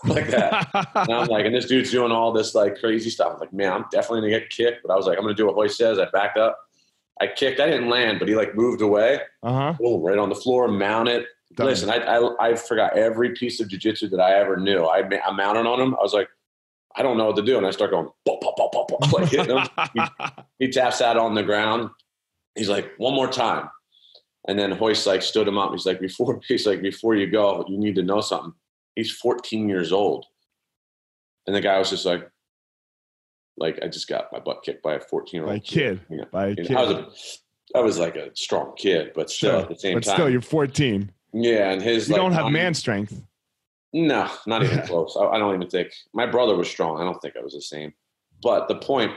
[0.06, 0.68] like that.
[0.94, 3.32] And I'm like, and this dude's doing all this like crazy stuff.
[3.34, 4.82] I'm like, man, I'm definitely gonna get kicked.
[4.84, 5.98] But I was like, I'm gonna do what Royce says.
[5.98, 6.58] I backed up.
[7.20, 7.60] I kicked.
[7.60, 9.20] I didn't land, but he like moved away.
[9.42, 9.74] uh huh.
[9.78, 11.26] Boom, right on the floor, mounted.
[11.54, 11.66] Done.
[11.66, 14.84] Listen, I, I I forgot every piece of jujitsu that I ever knew.
[14.84, 15.94] I I mounted on him.
[15.94, 16.28] I was like,
[16.94, 19.12] I don't know what to do, and I start going pop pop pop pop pop
[19.12, 19.66] like hitting him.
[20.58, 21.90] He taps out on the ground.
[22.54, 23.70] He's like, one more time.
[24.48, 25.72] And then Royce like stood him up.
[25.72, 28.52] He's like, before he's like, before you go, you need to know something.
[28.98, 30.26] He's 14 years old.
[31.46, 32.28] And the guy was just like,
[33.56, 36.00] like, I just got my butt kicked by a 14 year old kid.
[36.10, 36.24] Yeah.
[36.32, 36.72] By a kid.
[36.72, 36.92] I was
[37.74, 39.60] a, I was like a strong kid, but still Sure.
[39.60, 40.14] at the same but time.
[40.16, 41.12] still, you're 14.
[41.32, 43.22] yeah, and his You like, don't have man strength.
[43.92, 45.16] no, not even close.
[45.16, 47.00] I, I don't even think my brother was strong.
[47.00, 47.94] I don't think I was the same.
[48.42, 49.12] But the point,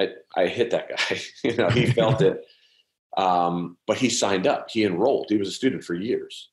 [0.00, 1.20] I, I hit that guy.
[1.48, 2.44] you know, he felt it.
[3.16, 4.70] Um, but he signed up.
[4.70, 5.26] He enrolled.
[5.28, 6.50] He was a student for years.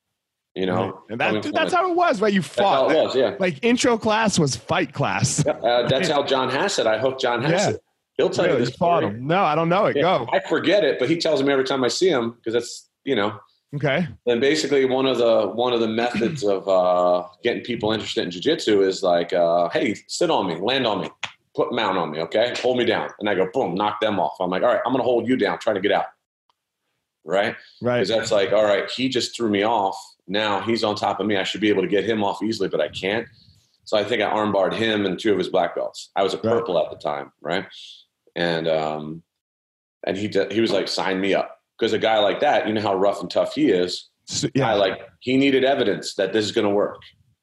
[0.55, 0.93] You know, Right.
[1.09, 2.31] And that, dude, that's how it was, right?
[2.31, 2.91] You that's how fought.
[2.91, 3.15] it was.
[3.15, 5.45] Yeah, Like intro class was fight class.
[5.47, 6.87] uh, that's how John Hassett.
[6.87, 7.81] I hooked John Hassett.
[8.17, 9.27] He'll tell Really, you this fought him.
[9.27, 9.97] No, I don't know it.
[9.97, 10.29] Yeah, Go.
[10.31, 13.15] I forget it, but he tells me every time I see him because that's you
[13.15, 13.37] know
[13.75, 14.07] Okay.
[14.25, 18.31] Then basically, one of the one of the methods of uh, getting people interested in
[18.31, 21.09] jujitsu is like, uh, "Hey, sit on me, land on me,
[21.55, 22.53] put mount on me, okay?
[22.61, 24.93] Hold me down." And I go, "Boom, knock them off." I'm like, "All right, I'm
[24.93, 26.05] gonna hold you down, try to get out."
[27.25, 27.55] Right?
[27.81, 27.97] Right.
[27.97, 29.97] Because that's like, all right, he just threw me off.
[30.27, 31.37] Now he's on top of me.
[31.37, 33.27] I should be able to get him off easily, but I can't.
[33.83, 36.09] So I think I armbarred him and two of his black belts.
[36.15, 36.43] I was a Right.
[36.43, 37.65] purple at the time, right?
[38.35, 39.23] And um,
[40.05, 42.73] and he did, he was like, "Sign me up," because a guy like that, you
[42.73, 44.09] know how rough and tough he is.
[44.25, 46.97] So, yeah, I, like he needed evidence that this is going to work.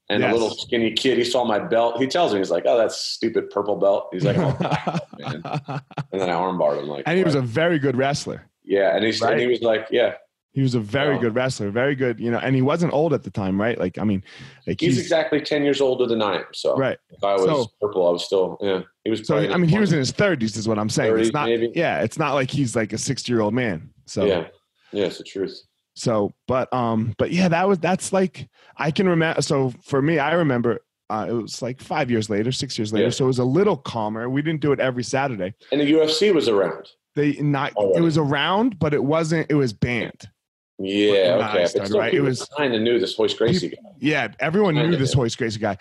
[0.08, 0.30] And yes.
[0.30, 1.98] a little skinny kid, he saw my belt.
[1.98, 4.56] He tells me, he's like, "Oh, that's stupid purple belt." He's like, "Oh,
[5.18, 7.04] man!" And then I armbarred him like.
[7.06, 8.48] And he was a very good wrestler.
[8.64, 9.32] Yeah, and he right?
[9.32, 10.14] and he was like, "Yeah,
[10.52, 13.22] he was a very good wrestler, very good, you know, and he wasn't old at
[13.22, 13.78] the time, right?
[13.78, 14.22] Like, I mean,
[14.66, 16.44] like he's, he's exactly ten years older than I am.
[16.52, 16.98] So, right.
[17.10, 18.82] If I was so, purple, I was still, yeah.
[19.04, 19.26] He was.
[19.26, 21.14] So, I mean, he was in his thirties, is what I'm saying.
[21.14, 21.72] 30s, it's not, maybe?
[21.74, 23.90] yeah, it's not like he's like a sixty year old man.
[24.06, 24.48] So, yeah,
[24.92, 25.58] yeah, it's the truth.
[25.94, 29.40] So, but, um, but yeah, that was that's like I can remember.
[29.42, 33.06] So for me, I remember uh, it was like five years later, six years later.
[33.06, 33.10] Yeah.
[33.10, 34.30] So it was a little calmer.
[34.30, 35.54] We didn't do it every Saturday.
[35.70, 36.88] And the UFC was around.
[37.14, 37.72] They not.
[37.76, 39.50] It was around, but it wasn't.
[39.50, 40.30] It was banned.
[40.82, 41.66] Yeah, okay.
[41.66, 42.12] Still, right?
[42.12, 43.76] It was kind of knew this Royce Gracie guy.
[43.98, 45.78] Yeah, everyone knew this Royce Gracie guy.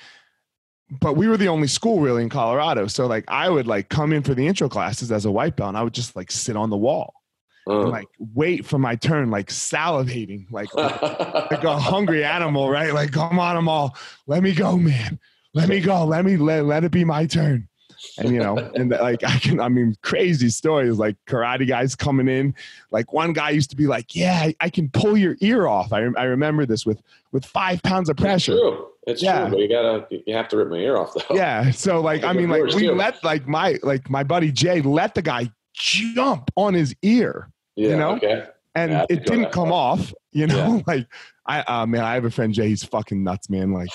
[1.00, 2.88] But we were the only school really in Colorado.
[2.88, 5.70] So like I would like come in for the intro classes as a white belt
[5.70, 7.14] and I would just like sit on the wall.
[7.66, 7.82] Uh.
[7.82, 12.94] And, like wait for my turn, like salivating, like like a hungry animal, right?
[12.94, 13.96] Like, come on, I'm all,
[14.28, 15.18] let me go, man.
[15.54, 16.06] Let me go.
[16.06, 17.70] Let me let, let it be my turn
[18.18, 22.28] and you know and like i can i mean crazy stories like karate guys coming
[22.28, 22.54] in
[22.92, 26.00] like one guy used to be like yeah i, can pull your ear off I,
[26.18, 29.42] I remember this with with five pounds of pressure it's true it's yeah.
[29.42, 32.24] true but you gotta you have to rip my ear off though yeah so like
[32.24, 32.94] i mean like we too.
[32.94, 37.90] let like my like my buddy jay let the guy jump on his ear yeah,
[37.90, 38.46] you know okay.
[38.76, 40.82] and yeah, it didn't come off you know yeah.
[40.88, 41.08] like
[41.46, 43.90] i uh man i have a friend jay he's fucking nuts man like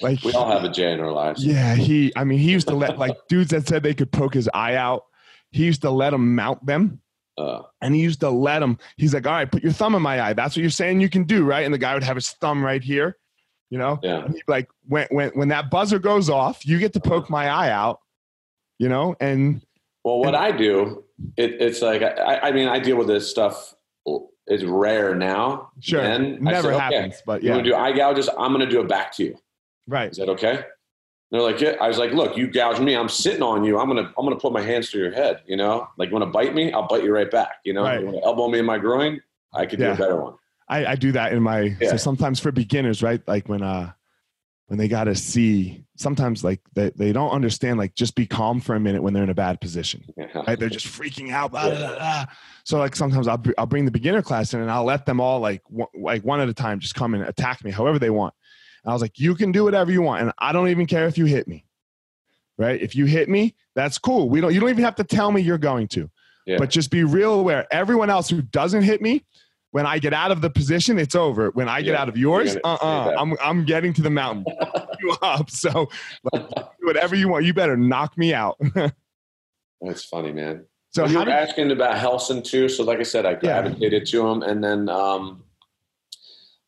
[0.00, 1.44] like we all have a Jay in our lives.
[1.44, 2.12] Yeah, he.
[2.16, 4.74] I mean, he used to let like dudes that said they could poke his eye
[4.74, 5.04] out.
[5.50, 7.00] He used to let them mount them.
[7.36, 8.78] Uh, and he used to let him.
[8.96, 10.32] He's like, "All right, put your thumb in my eye.
[10.32, 12.62] That's what you're saying you can do, right?" And the guy would have his thumb
[12.62, 13.16] right here,
[13.70, 13.98] you know.
[14.02, 14.28] Yeah.
[14.46, 18.00] like when when when that buzzer goes off, you get to poke my eye out,
[18.78, 19.16] you know.
[19.20, 19.62] And
[20.04, 21.04] well, what and, I do,
[21.36, 23.74] it, it's like I, I mean, I deal with this stuff
[24.50, 25.70] it's rare now.
[25.78, 26.00] Sure.
[26.00, 27.56] And Never say, happens, okay, but yeah.
[27.56, 28.28] You do eye gouges?
[28.28, 29.38] I'm going to do it back to you.
[29.86, 30.10] Right.
[30.10, 30.64] Is that okay?
[31.30, 31.76] they're like, yeah.
[31.80, 32.94] I was like, look, you gouge me.
[32.96, 33.78] I'm sitting on you.
[33.78, 35.42] I'm gonna, I'm gonna put my hands through your head.
[35.46, 37.60] You know, like you want to bite me, I'll bite you right back.
[37.64, 38.00] You know, right.
[38.00, 39.20] you want to elbow me in my groin,
[39.54, 39.88] I could yeah.
[39.88, 40.34] do a better one.
[40.68, 41.76] I, I do that in my.
[41.80, 41.90] Yeah.
[41.90, 43.20] So sometimes for beginners, right?
[43.28, 43.92] Like when uh,
[44.70, 45.84] when they got to see.
[45.96, 47.76] Sometimes like they, they don't understand.
[47.76, 50.02] Like just be calm for a minute when they're in a bad position.
[50.16, 50.28] Yeah.
[50.46, 50.58] Right?
[50.58, 51.50] They're just freaking out.
[51.50, 52.24] Blah, blah, blah.
[52.64, 55.40] So like sometimes I'll I'll bring the beginner class in and I'll let them all
[55.40, 55.62] like
[55.94, 58.32] like one at a time just come and attack me however they want.
[58.84, 60.22] I was like, you can do whatever you want.
[60.22, 61.64] And I don't even care if you hit me.
[62.56, 62.80] Right.
[62.80, 64.28] If you hit me, that's cool.
[64.28, 66.10] We don't, you don't even have to tell me you're going to,
[66.46, 66.58] yeah.
[66.58, 67.66] but just be real aware.
[67.70, 69.24] Everyone else who doesn't hit me,
[69.70, 71.50] when I get out of the position, it's over.
[71.50, 74.10] When I get yeah, out of yours, uh uh-uh, uh, I'm, I'm getting to the
[74.10, 74.44] mountain
[75.00, 75.48] you up.
[75.48, 75.88] So
[76.32, 76.50] like,
[76.82, 78.60] whatever you want, you better knock me out.
[79.80, 80.66] that's funny, man.
[80.90, 82.68] So well, you were asking about Relson too.
[82.68, 84.20] So like I said, I gravitated yeah.
[84.20, 85.44] to him and then, um,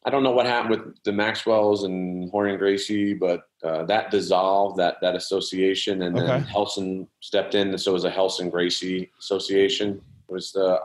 [0.04, 4.76] I don't know what happened with the Maxwells and Rorion Gracie, but uh, that dissolved
[4.78, 6.26] that that association, and okay.
[6.26, 10.00] then Relson stepped in, and so it was a Relson Gracie association.
[10.28, 10.80] It was the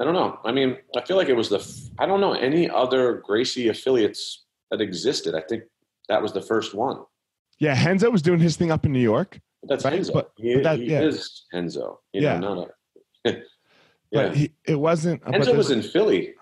[0.00, 0.40] I don't know.
[0.44, 4.44] I mean, I feel like it was the I don't know any other Gracie affiliates
[4.70, 5.34] that existed.
[5.34, 5.64] I think
[6.08, 7.04] that was the first one.
[7.58, 9.38] Yeah, Renzo was doing his thing up in New York.
[9.62, 9.94] But that's right?
[9.94, 10.12] Renzo.
[10.14, 11.02] But, he, but that, he yeah.
[11.02, 12.00] is Renzo.
[12.12, 12.38] You yeah.
[12.38, 12.68] Know, not
[13.26, 13.42] a, yeah.
[14.10, 15.22] But he, it wasn't.
[15.26, 16.34] Renzo was in Philly.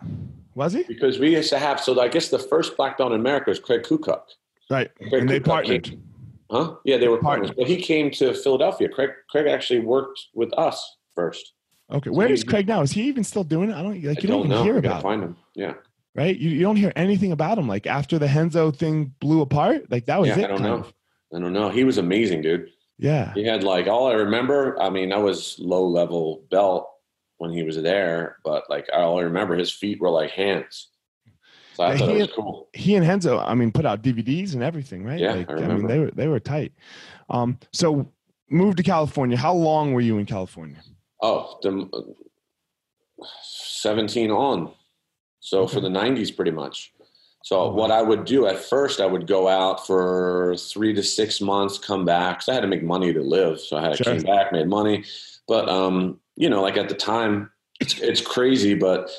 [0.58, 0.82] Was he?
[0.82, 3.60] Because we used to have, so I guess the first black belt in America was
[3.60, 4.22] Craig Kukuk.
[4.68, 4.90] Right.
[4.96, 5.84] Craig and they partnered.
[5.84, 6.02] Came,
[6.50, 6.74] huh?
[6.84, 7.52] Yeah, they were partners.
[7.56, 8.88] But he came to Philadelphia.
[8.88, 11.52] Craig, Craig actually worked with us first.
[11.92, 12.10] Okay.
[12.10, 12.82] Where is Craig now?
[12.82, 13.74] Is he even still doing it?
[13.74, 15.36] I don't like you I don't, don't, even hear about find him.
[15.54, 15.74] Yeah.
[16.16, 16.36] Right?
[16.36, 17.68] You, you don't hear anything about him.
[17.68, 20.44] Like after the Renzo thing blew apart, like that was yeah, it.
[20.46, 20.74] I don't know.
[20.78, 20.92] Of.
[21.32, 21.70] I don't know.
[21.70, 22.68] He was amazing, dude.
[22.98, 23.32] Yeah.
[23.32, 26.90] He had like all I remember, I mean, I was low level belt
[27.38, 30.88] when he was there, but like all I remember his feet were like hands.
[31.74, 32.68] So I thought he, it was cool.
[32.72, 35.18] He and Renzo, I mean, put out DVDs and everything, right?
[35.18, 36.72] Yeah, like, I, I, mean, they were they were tight.
[37.30, 38.10] Um, so
[38.50, 39.36] moved to California.
[39.36, 40.82] How long were you in California?
[41.22, 41.88] Oh, the,
[43.42, 44.72] seventeen on.
[45.38, 45.74] So okay.
[45.74, 46.92] for the '90s, pretty much.
[47.44, 51.02] So oh, what I would do at first, I would go out for three to
[51.02, 52.40] six months, come back.
[52.40, 53.60] Cause I had to make money to live.
[53.60, 54.14] So I had sure.
[54.14, 55.04] came back, made money.
[55.46, 59.10] But um, you know, like at the time, it's, it's crazy, but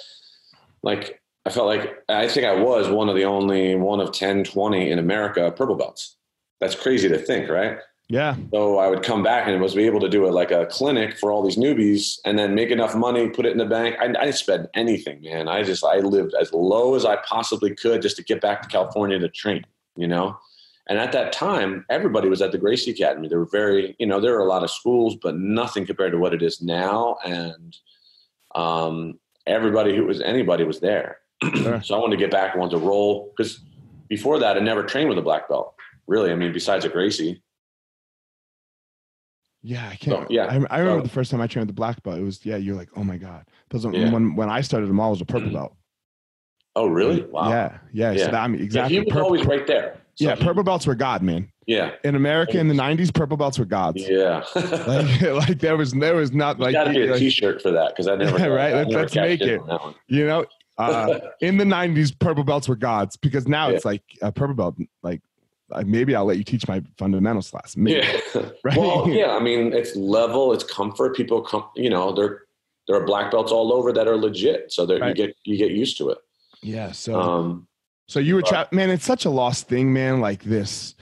[0.81, 4.45] like I felt like I think I was one of the only one of 10,
[4.45, 6.15] 20 in America purple belts.
[6.61, 7.77] That's crazy to think, right?
[8.07, 8.35] Yeah.
[8.51, 11.17] So I would come back and was be able to do it like a clinic
[11.17, 13.97] for all these newbies and then make enough money, put it in the bank.
[13.99, 15.47] I, I didn't spend anything, man.
[15.47, 18.67] I just, I lived as low as I possibly could just to get back to
[18.67, 19.63] California to train,
[19.95, 20.37] you know?
[20.89, 23.27] And at that time, everybody was at the Gracie Academy.
[23.27, 26.17] There were very, you know, there were a lot of schools, but nothing compared to
[26.17, 27.17] what it is now.
[27.23, 27.77] And
[28.55, 31.19] um, everybody who was anybody was there
[31.55, 31.81] sure.
[31.83, 32.55] so I wanted to get back.
[32.55, 33.61] I wanted to roll because
[34.07, 35.75] before that, I never trained with a black belt.
[36.07, 37.43] Really, I mean, besides a Gracie.
[39.61, 40.27] Yeah, I can't.
[40.27, 42.17] So, yeah, I, I remember so, the first time I trained with the black belt.
[42.17, 43.45] It was yeah, you're like, oh my god.
[43.67, 44.11] Because yeah.
[44.11, 45.75] when when I started them all, was a purple belt.
[46.75, 47.23] Oh really?
[47.23, 47.49] Wow.
[47.49, 48.11] Yeah, yeah.
[48.11, 48.25] yeah.
[48.25, 48.95] So that, I mean, exactly.
[48.95, 49.97] Yeah, he was purple, always right there.
[50.19, 51.49] So yeah, purple belts were God, man.
[51.65, 51.91] Yeah.
[52.03, 54.05] In America in the '90s, purple belts were gods.
[54.05, 54.43] Yeah.
[54.55, 56.73] like, like, there was there was not like.
[56.73, 58.37] Got to be a like, shirt for that because I never.
[58.39, 58.73] Yeah, right.
[58.73, 59.61] Let's, let's make it.
[60.07, 60.45] You know,
[60.77, 63.75] uh, in the '90s, purple belts were gods because now yeah.
[63.75, 64.75] it's like a purple belt.
[65.03, 65.21] Like
[65.85, 67.77] maybe I'll let you teach my fundamentals class.
[67.77, 68.05] Maybe.
[68.05, 68.49] Yeah.
[68.65, 68.77] right?
[68.77, 69.37] Well, yeah.
[69.37, 71.15] I mean, it's level, it's comfort.
[71.15, 72.41] People come, you know, there
[72.89, 75.07] there are black belts all over that are legit, so right.
[75.07, 76.17] you get you get used to it.
[76.61, 76.91] Yeah.
[76.91, 77.17] So.
[77.17, 77.67] Um,
[78.09, 78.89] so you were tra- man.
[78.89, 80.19] It's such a lost thing, man.
[80.19, 80.95] Like this,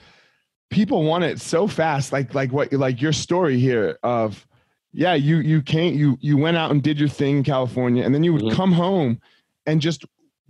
[0.70, 2.12] people want it so fast.
[2.12, 4.46] Like like what like your story here of,
[4.92, 8.14] yeah, you you can't you you went out and did your thing in California, and
[8.14, 8.58] then you would mm-hmm.
[8.58, 9.22] come home
[9.66, 10.04] and just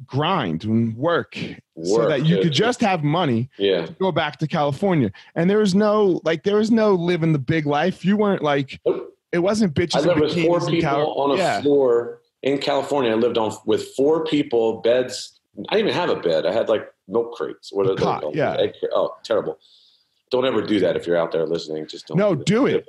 [0.08, 1.38] grind and work,
[1.76, 3.86] work so that you could just have money yeah.
[3.86, 5.12] to go back to California.
[5.36, 8.04] And there was no like there was no living the big life.
[8.04, 8.82] You weren't like
[9.32, 9.98] it wasn't bitches.
[9.98, 11.62] I lived with four people on a yeah.
[11.62, 13.12] floor in California.
[13.12, 15.37] I lived on with four people, beds.
[15.70, 16.46] I didn't even have a bed.
[16.46, 17.72] I had like milk crates.
[17.72, 18.36] What are those?
[18.36, 18.56] Yeah.
[18.58, 19.58] Egg, oh, terrible.
[20.30, 21.88] Don't ever do that if you're out there listening.
[21.88, 22.18] Just don't.
[22.18, 22.86] No, do it.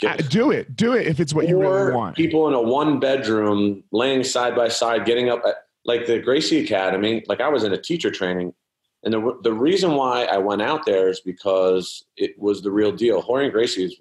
[0.00, 0.76] Get, uh, do it.
[0.76, 2.16] Do it if it's what you really want.
[2.16, 5.42] People in a one bedroom, laying side by side, getting up.
[5.46, 8.52] At, like the Gracie Academy, like I was in a teacher training,
[9.04, 12.92] and the the reason why I went out there is because it was the real
[12.92, 13.22] deal.
[13.22, 13.96] Rorion Gracie is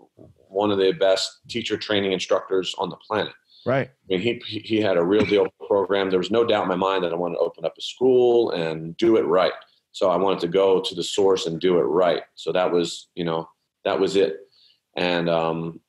[0.50, 3.34] one of the best teacher training instructors on the planet.
[3.68, 3.90] Right.
[3.90, 6.10] I mean, he he had a real deal program.
[6.10, 8.52] There was no doubt in my mind that I wanted to open up a school
[8.52, 9.52] and do it right.
[9.92, 12.22] So I wanted to go to the source and do it right.
[12.36, 13.50] So that was, you know,
[13.84, 14.38] that was it.
[14.96, 15.82] And um,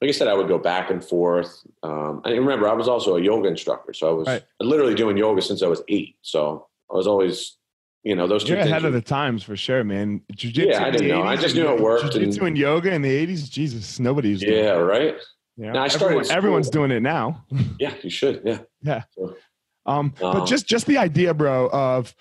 [0.00, 1.66] like I said, I would go back and forth.
[1.82, 4.44] Um, and remember, I was also a yoga instructor, so I was right.
[4.60, 6.16] literally doing yoga since I was eight.
[6.22, 7.58] So I was always,
[8.04, 8.52] you know, those two.
[8.52, 10.22] You're ahead of the times for sure, man.
[10.32, 11.24] Jiu-jitsu yeah, I didn't know.
[11.24, 12.12] I just knew it worked.
[12.12, 14.42] Jiu-jitsu and, and yoga in the '80s, Jesus, nobody's.
[14.42, 15.16] Yeah, right.
[15.58, 16.18] Yeah, now, I started.
[16.18, 17.44] Everyone, everyone's doing it now.
[17.80, 18.42] yeah, you should.
[18.44, 18.60] Yeah.
[18.80, 19.02] Yeah.
[19.10, 19.36] So,
[19.86, 22.14] um, um, but just just the idea, bro, of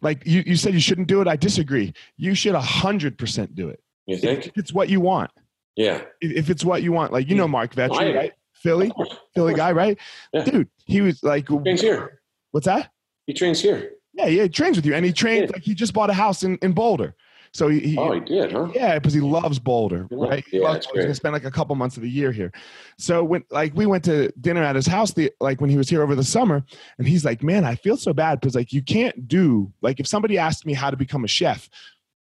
[0.00, 1.26] like you, you said you shouldn't do it.
[1.26, 1.92] I disagree.
[2.16, 3.82] You should a hundred percent do it.
[4.06, 5.32] You think if it's what you want?
[5.74, 6.02] Yeah.
[6.20, 8.32] If it's what you want, like you know Marc Vetri, right?
[8.52, 8.92] Philly,
[9.34, 9.98] Philly guy, right?
[10.32, 10.44] Yeah.
[10.44, 12.20] Dude, he was like he trains here.
[12.52, 12.90] What's that?
[13.26, 13.92] He trains here.
[14.14, 15.52] Yeah, yeah, he trains with you, and he trained yeah.
[15.52, 17.14] like he just bought a house in, in Boulder.
[17.52, 20.86] So he, he oh he did huh yeah because he loves Boulder right yeah, loves,
[20.92, 22.52] he's gonna spend like a couple months of the year here
[22.98, 25.88] so when like we went to dinner at his house the like when he was
[25.88, 26.64] here over the summer
[26.98, 30.06] and he's like man I feel so bad because like you can't do like if
[30.06, 31.68] somebody asked me how to become a chef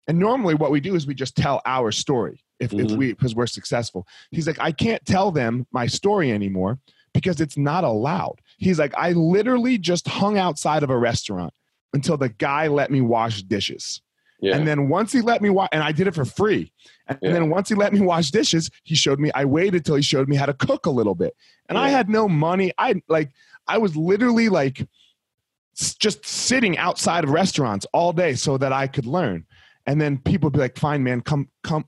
[0.07, 2.87] and normally what we do is we just tell our story if, mm-hmm.
[2.87, 4.07] if we because we're successful.
[4.31, 6.79] He's like, I can't tell them my story anymore
[7.13, 8.41] because it's not allowed.
[8.59, 11.53] He's like, I literally just hung outside of a restaurant
[11.93, 14.03] until the guy let me wash dishes.
[14.41, 14.57] Yeah.
[14.57, 16.73] And then once he let me wash, and I did it for free.
[17.09, 17.33] And yeah.
[17.33, 19.31] then once he let me wash dishes, he showed me.
[19.35, 21.35] I waited till he showed me how to cook a little bit,
[21.69, 21.83] and yeah.
[21.83, 22.73] I had no money.
[22.79, 23.31] I like,
[23.67, 24.87] I was literally like,
[25.99, 29.47] just sitting outside of restaurants all day so that I could learn.
[29.87, 31.87] And then people would be like, "Fine, man, come, come,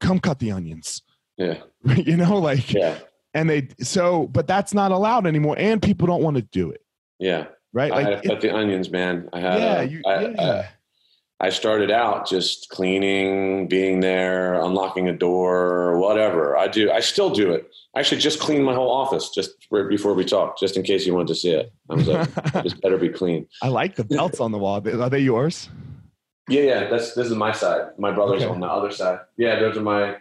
[0.00, 1.02] come cut the onions.
[1.36, 1.58] Yeah.
[1.96, 2.98] you know, like, yeah.
[3.34, 5.56] And they, so, but that's not allowed anymore.
[5.58, 6.82] And people don't want to do it.
[7.18, 7.46] Yeah.
[7.72, 7.90] Right.
[7.90, 9.28] Like, I had to cut the onions, man.
[9.32, 10.42] I had, yeah, you, I, yeah.
[10.42, 10.68] I,
[11.40, 16.56] I started out just cleaning, being there, unlocking a door, whatever.
[16.56, 16.90] I do.
[16.90, 17.70] I still do it.
[17.94, 21.06] I actually just cleaned my whole office just right before we talked, just in case
[21.06, 21.72] you wanted to see it.
[21.88, 23.46] I was like, just better be clean.
[23.62, 24.82] I like the belts on the wall.
[24.84, 25.68] Are they yours?
[26.48, 26.90] Yeah, yeah.
[26.90, 27.90] That's this is my side.
[27.98, 28.50] My brother's okay.
[28.50, 29.20] on the other side.
[29.36, 30.16] Yeah, those are my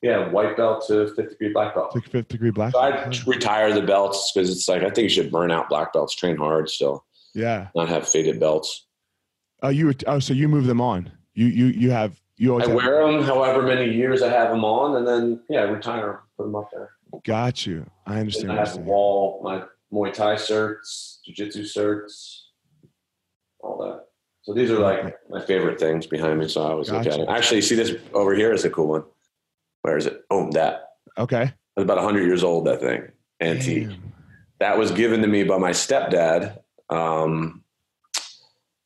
[0.00, 1.96] yeah white belt to fifth degree black belt.
[2.10, 2.72] fifth degree black.
[2.72, 5.92] So I retire the belts because it's like I think you should burn out black
[5.92, 7.04] belts, train hard, still.
[7.34, 7.68] Yeah.
[7.74, 8.86] Not have faded belts.
[9.62, 11.10] Oh, you oh so you move them on.
[11.34, 12.68] You you you have you always.
[12.68, 16.44] I wear them however many years I have them on, and then yeah, retire, put
[16.44, 16.90] them up there.
[17.24, 17.86] Got you.
[18.06, 18.50] I understand.
[18.50, 22.40] And I have wall, my Muay Thai certs, Jiu Jitsu certs,
[23.60, 24.06] all that.
[24.42, 26.48] So these are like my favorite things behind me.
[26.48, 27.10] So I always gotcha.
[27.10, 27.28] look at it.
[27.28, 29.04] Actually, see this over here is a cool one.
[29.82, 30.24] Where is it?
[30.30, 30.88] Oh, that.
[31.16, 31.42] Okay.
[31.42, 33.08] It's about 100 years old, that thing.
[33.40, 33.88] Antique.
[33.88, 34.12] Damn.
[34.58, 36.58] That was given to me by my stepdad
[36.90, 37.61] um,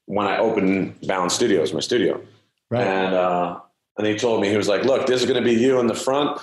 [0.07, 2.20] when I opened Balance Studios, my studio.
[2.70, 2.86] Right.
[2.86, 3.61] And, uh,
[3.98, 5.86] and he told me, he was like, look, this is going to be you in
[5.86, 6.40] the front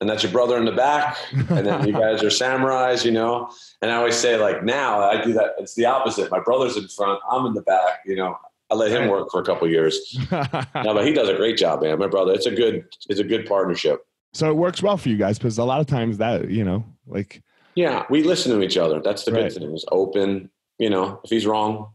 [0.00, 1.16] and that's your brother in the back.
[1.32, 3.50] And then you guys are samurais, you know?
[3.80, 5.54] And I always say like now I do that.
[5.58, 6.30] It's the opposite.
[6.30, 7.20] My brother's in front.
[7.30, 8.36] I'm in the back, you know,
[8.70, 10.18] I let him work for a couple years.
[10.32, 11.98] no, but he does a great job, man.
[11.98, 14.06] My brother, it's a good, it's a good partnership.
[14.32, 16.84] So it works well for you guys because a lot of times that you know,
[17.06, 17.42] like
[17.76, 19.00] yeah, we listen to each other.
[19.00, 19.44] That's the right.
[19.44, 19.72] good thing.
[19.72, 20.50] It's open.
[20.78, 21.93] you know, if he's wrong,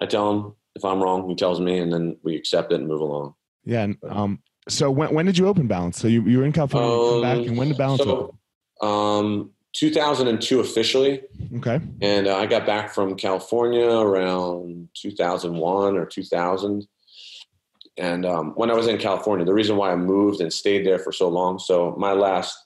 [0.00, 0.54] I tell him.
[0.76, 3.34] If I'm wrong, he tells me, and then we accept it and move along.
[3.64, 3.82] Yeah.
[3.82, 5.98] And, um, so when when did you open Balance?
[5.98, 8.34] So you, you were in California, um, back, and when did Balance so,
[8.80, 8.88] open?
[8.88, 11.22] Um, 2002 officially.
[11.56, 11.80] Okay.
[12.00, 16.86] And uh, I got back from California around 2001 or 2000.
[17.96, 20.98] And um, when I was in California, the reason why I moved and stayed there
[20.98, 21.58] for so long.
[21.58, 22.56] So my last,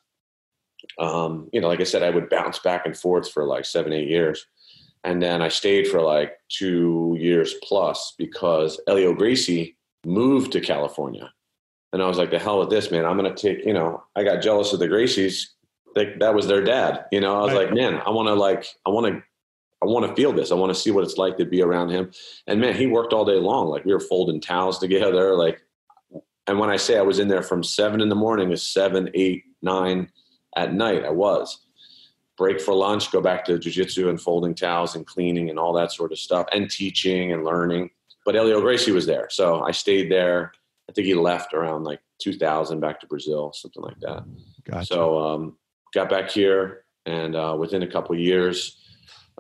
[0.99, 3.93] um, you know, like I said, I would bounce back and forth for like seven,
[3.93, 4.47] eight years.
[5.05, 11.33] And then I stayed for like two years plus because Helio Gracie moved to California.
[11.93, 13.07] And I was like, the hell with this, man.
[13.07, 15.47] I'm going to take, you know, I got jealous of the Gracies.
[15.95, 17.07] They, that was their dad.
[17.11, 17.67] You know, I was right.
[17.67, 19.23] like, man, I want to like, I want to,
[19.81, 20.51] I want to feel this.
[20.51, 22.11] I want to see what it's like to be around him.
[22.47, 23.69] And man, he worked all day long.
[23.69, 25.35] Like we were folding towels together.
[25.37, 25.61] Like,
[26.47, 29.11] and when I say I was in there from seven in the morning to seven,
[29.15, 30.11] eight, nine
[30.57, 31.65] at night, I was
[32.39, 35.93] break for lunch, go back to jujitsu and folding towels and cleaning and all that
[35.93, 37.91] sort of stuff and teaching and learning.
[38.25, 39.29] But Elio Gracie was there.
[39.31, 40.53] So I stayed there.
[40.89, 44.25] I think he left around like 2000 back to Brazil, something like that.
[44.65, 44.87] Gotcha.
[44.87, 45.59] So um,
[45.93, 48.81] got back here and uh, within a couple years,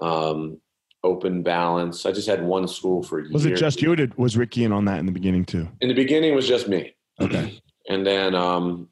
[0.02, 0.60] um,
[1.04, 2.04] open balance.
[2.04, 3.94] I just had one school for Was it just you?
[3.94, 5.68] did was Ricky in on that in the beginning too?
[5.80, 6.94] In the beginning, was just me.
[7.20, 7.60] Okay.
[7.88, 8.88] and then um,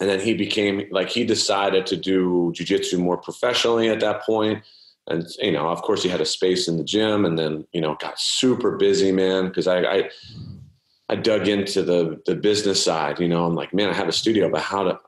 [0.00, 4.62] and then he became like he decided to do jujitsu more professionally at that point.
[5.08, 7.80] And you know of course he had a space in the gym and then you
[7.80, 10.10] know got super busy man because I, I,
[11.08, 14.12] I dug into the the business side you know i'm like man i have a
[14.12, 15.00] studio but how to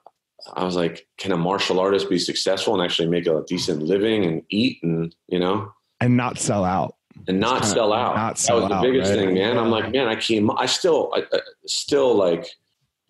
[0.54, 4.24] i was like can a martial artist be successful and actually make a decent living
[4.24, 5.70] and eat and you know?
[6.00, 6.94] And not sell out.
[7.28, 8.16] And not sell out.
[8.16, 9.18] not sell that was the biggest right?
[9.18, 9.58] thing man.
[9.58, 12.46] I'm like man i came i still I, I still like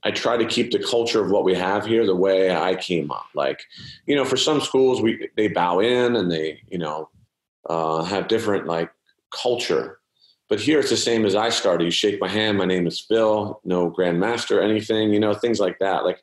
[0.02, 3.10] I try to keep the culture of what we have here the way I came
[3.10, 3.26] up.
[3.34, 3.62] Like,
[4.06, 7.10] you know, for some schools, we they bow in and they, you know,
[7.68, 8.90] uh, have different like
[9.30, 9.98] culture.
[10.48, 11.84] But here it's the same as I started.
[11.84, 12.58] You shake my hand.
[12.58, 13.60] My name is Phil.
[13.64, 15.12] No grandmaster, anything.
[15.12, 16.04] You know, things like that.
[16.04, 16.22] Like,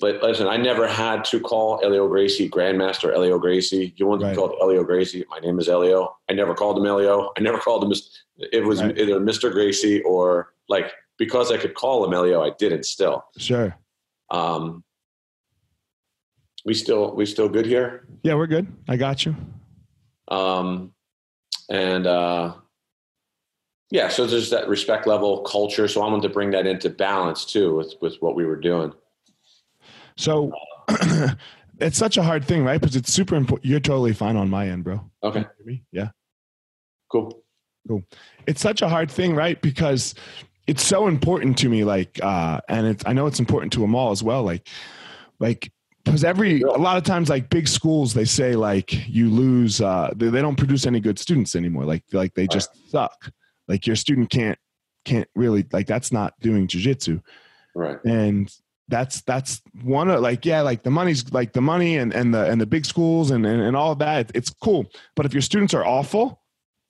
[0.00, 3.94] but listen, I never had to call Elio Gracie grandmaster Elio Gracie.
[3.96, 4.36] You want to right.
[4.36, 5.24] Helio Gracie?
[5.30, 6.16] My name is Elio.
[6.28, 7.30] I never called him Helio.
[7.38, 7.92] I never called him.
[8.52, 8.98] It was right.
[8.98, 9.52] either Mr.
[9.52, 13.24] Gracie or like because I could call Emilio, I didn't still.
[13.36, 13.76] Sure.
[14.30, 14.82] Um,
[16.64, 18.06] we still we still good here?
[18.22, 18.66] Yeah, we're good.
[18.88, 19.36] I got you.
[20.28, 20.94] Um,
[21.68, 22.54] and uh,
[23.90, 25.88] yeah, so there's that respect level culture.
[25.88, 28.92] So I wanted to bring that into balance too with with what we were doing.
[30.16, 30.52] So
[31.78, 32.80] it's such a hard thing, right?
[32.80, 33.66] Because it's super important.
[33.66, 35.10] You're totally fine on my end, bro.
[35.22, 35.44] Okay.
[35.90, 36.10] Yeah.
[37.10, 37.42] Cool.
[37.88, 38.02] Cool.
[38.46, 39.60] It's such a hard thing, right?
[39.60, 40.14] Because
[40.66, 43.94] it's so important to me like uh and it's i know it's important to them
[43.94, 44.68] all as well like
[45.40, 45.72] like
[46.04, 50.10] because every a lot of times like big schools they say like you lose uh
[50.16, 52.90] they, they don't produce any good students anymore like like they just right.
[52.90, 53.32] suck.
[53.68, 54.58] Like your student can't
[55.04, 57.20] can't really like that's not doing jiu-jitsu.
[57.74, 57.98] Right.
[58.04, 58.52] And
[58.88, 62.50] that's that's one of like yeah like the money's like the money and and the
[62.50, 64.86] and the big schools and and, and all of that it's cool.
[65.16, 66.40] But if your students are awful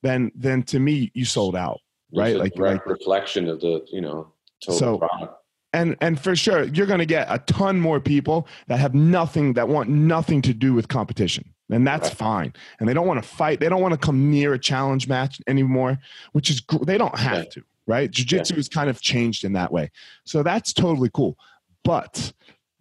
[0.01, 1.79] then then to me you sold out
[2.15, 2.35] right?
[2.35, 4.31] like like reflection of the you know
[4.63, 5.35] total so, product.
[5.73, 9.53] And and for sure, you're going to get a ton more people that have nothing
[9.53, 12.17] that want nothing to do with competition, and that's right.
[12.17, 12.53] fine.
[12.79, 13.59] And they don't want to fight.
[13.59, 15.97] They don't want to come near a challenge match anymore,
[16.33, 17.49] which is they don't have yeah.
[17.49, 18.11] to, right?
[18.11, 18.59] Jiu-jitsu yeah.
[18.59, 19.89] is kind of changed in that way,
[20.25, 21.37] so that's totally cool.
[21.83, 22.33] But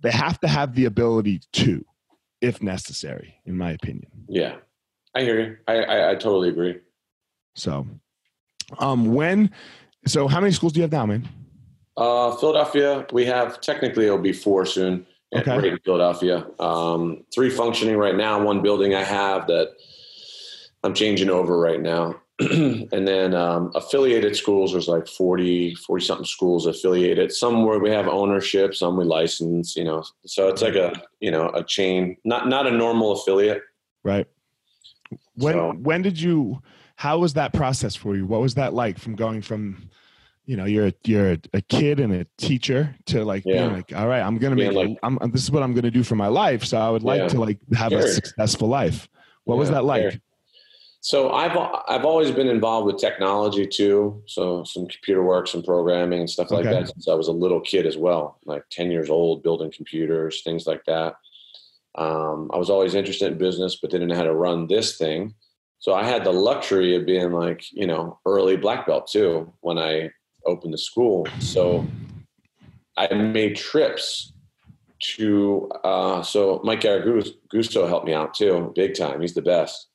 [0.03, 1.83] they have to have the ability to,
[2.43, 4.11] if necessary, in my opinion.
[4.29, 4.57] Yeah,
[5.15, 5.57] I hear you.
[5.67, 6.79] I, I, I totally agree.
[7.55, 7.87] So
[8.79, 9.51] um, when?
[10.07, 11.29] So how many schools do you have now, man?
[11.97, 15.07] Uh, Philadelphia, we have technically it'll be four soon.
[15.35, 15.51] Okay.
[15.51, 18.43] Right in Philadelphia, um, three functioning right now.
[18.43, 19.71] One building I have that
[20.85, 22.21] I'm changing over right now.
[22.41, 27.91] and then um, affiliated schools there's like 40 40 something schools affiliated some where we
[27.91, 32.17] have ownership some we license you know so it's like a you know a chain
[32.25, 33.63] not not a normal affiliate
[34.03, 34.27] right
[35.35, 36.61] when so, when did you
[37.03, 38.25] how was that process for you?
[38.25, 39.91] What was that like from going from,
[40.45, 43.67] you know, you're you're a kid and a teacher to like yeah.
[43.67, 46.05] being like, all right, I'm gonna make, like, I'm, this is what I'm gonna do
[46.05, 46.63] for my life.
[46.65, 47.29] So I would like yeah.
[47.35, 48.07] to like have sure.
[48.07, 49.09] a successful life.
[49.43, 50.21] What was that like?
[51.01, 51.57] So I've
[51.89, 54.23] I've always been involved with technology too.
[54.27, 56.83] So some computer work, some programming and stuff like okay.
[56.83, 60.43] that since I was a little kid as well, like ten years old, building computers,
[60.45, 61.17] things like that.
[61.97, 65.35] Um, I was always interested in business, but didn't know how to run this thing.
[65.83, 69.79] So I had the luxury of being like, you know, early black belt too when
[69.79, 70.11] I
[70.47, 71.27] opened the school.
[71.41, 71.85] So
[72.97, 74.33] I made trips
[75.17, 79.21] to, uh, so Mike Garaguzzo helped me out too, big time.
[79.21, 79.89] He's the best.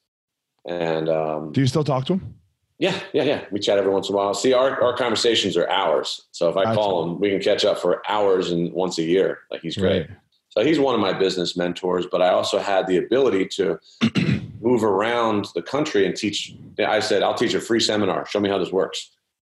[0.67, 2.35] And um, do you still talk to him?
[2.79, 3.45] Yeah, yeah, yeah.
[3.49, 4.33] We chat every once in a while.
[4.33, 6.27] See, our, our conversations are hours.
[6.33, 9.39] So if I call him, we can catch up for hours and once a year.
[9.49, 10.09] Like he's great.
[10.09, 10.17] Right.
[10.57, 13.79] So he's one of my business mentors, but I also had the ability to
[14.59, 16.55] move around the country and teach.
[16.79, 18.25] I said, I'll teach a free seminar.
[18.25, 19.11] Show me how this works.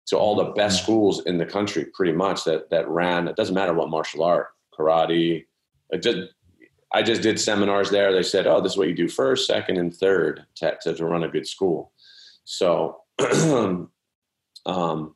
[0.08, 0.84] To all the best mm.
[0.84, 3.28] schools in the country, pretty much that that ran.
[3.28, 5.44] It doesn't matter what martial art, karate.
[6.00, 6.20] Just,
[6.94, 8.14] I just did seminars there.
[8.14, 11.06] They said, "Oh, this is what you do first, second, and third to, to, to
[11.06, 11.92] run a good school."
[12.46, 13.02] So
[14.66, 15.16] um,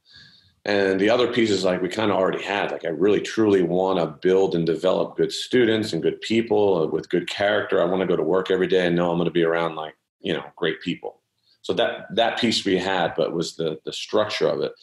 [0.68, 3.97] and the other pieces like we kind of already had like i really truly want
[3.97, 7.82] to build and develop good students and good people uh, with good character.
[7.82, 9.76] I want to go to work every day and know i'm going to be around
[9.76, 11.22] like you know great people.
[11.61, 14.74] So that that piece we had but was the the structure of it.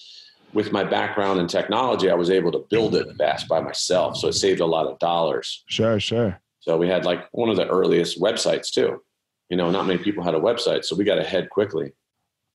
[0.55, 4.28] With my background in technology i was able to build it fast by myself so
[4.28, 5.64] it saved a lot of dollars.
[5.68, 6.41] Sure sure.
[6.61, 9.03] So we had like one of the earliest websites too.
[9.51, 11.93] You know not many people had a website so we got ahead quickly.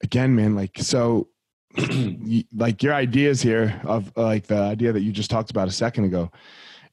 [0.02, 1.28] Again, man, like so
[2.56, 6.06] like your ideas here of like the idea that you just talked about a second
[6.06, 6.32] ago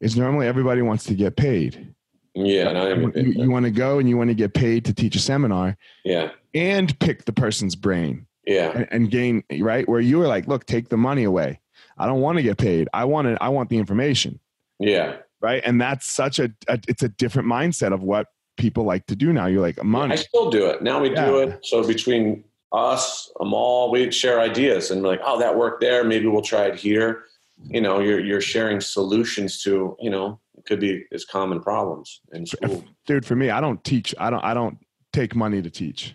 [0.01, 1.95] is normally everybody wants to get paid.
[2.35, 5.19] Yeah, you, you want to go and you want to get paid to teach a
[5.19, 5.79] seminar.
[6.05, 8.27] Yeah, and pick the person's brain.
[8.47, 11.61] Yeah, and, and gain right where you were like, look, take the money away.
[11.97, 12.89] I don't want to get paid.
[12.93, 13.39] I want it.
[13.41, 14.39] I want the information.
[14.79, 15.63] Yeah, right.
[15.65, 18.27] And that's such a, a it's a different mindset of what
[18.59, 19.47] people like to do now.
[19.47, 20.13] You're like money.
[20.13, 21.01] I still do it now.
[21.01, 21.25] We yeah.
[21.25, 21.61] do it.
[21.63, 26.05] So between us, Amal, we'd share ideas and like, oh, that worked there.
[26.05, 27.25] Maybe we'll try it here.
[27.65, 32.21] You know, you're you're sharing solutions to, you know, it could be as common problems
[32.33, 32.85] in school.
[33.07, 34.15] Dude, for me, I don't teach.
[34.19, 34.79] I don't I don't
[35.13, 36.15] take money to teach.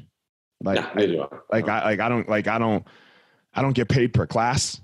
[0.64, 2.86] Like nah, I, like I like I don't like I don't
[3.54, 4.80] I don't get paid per class.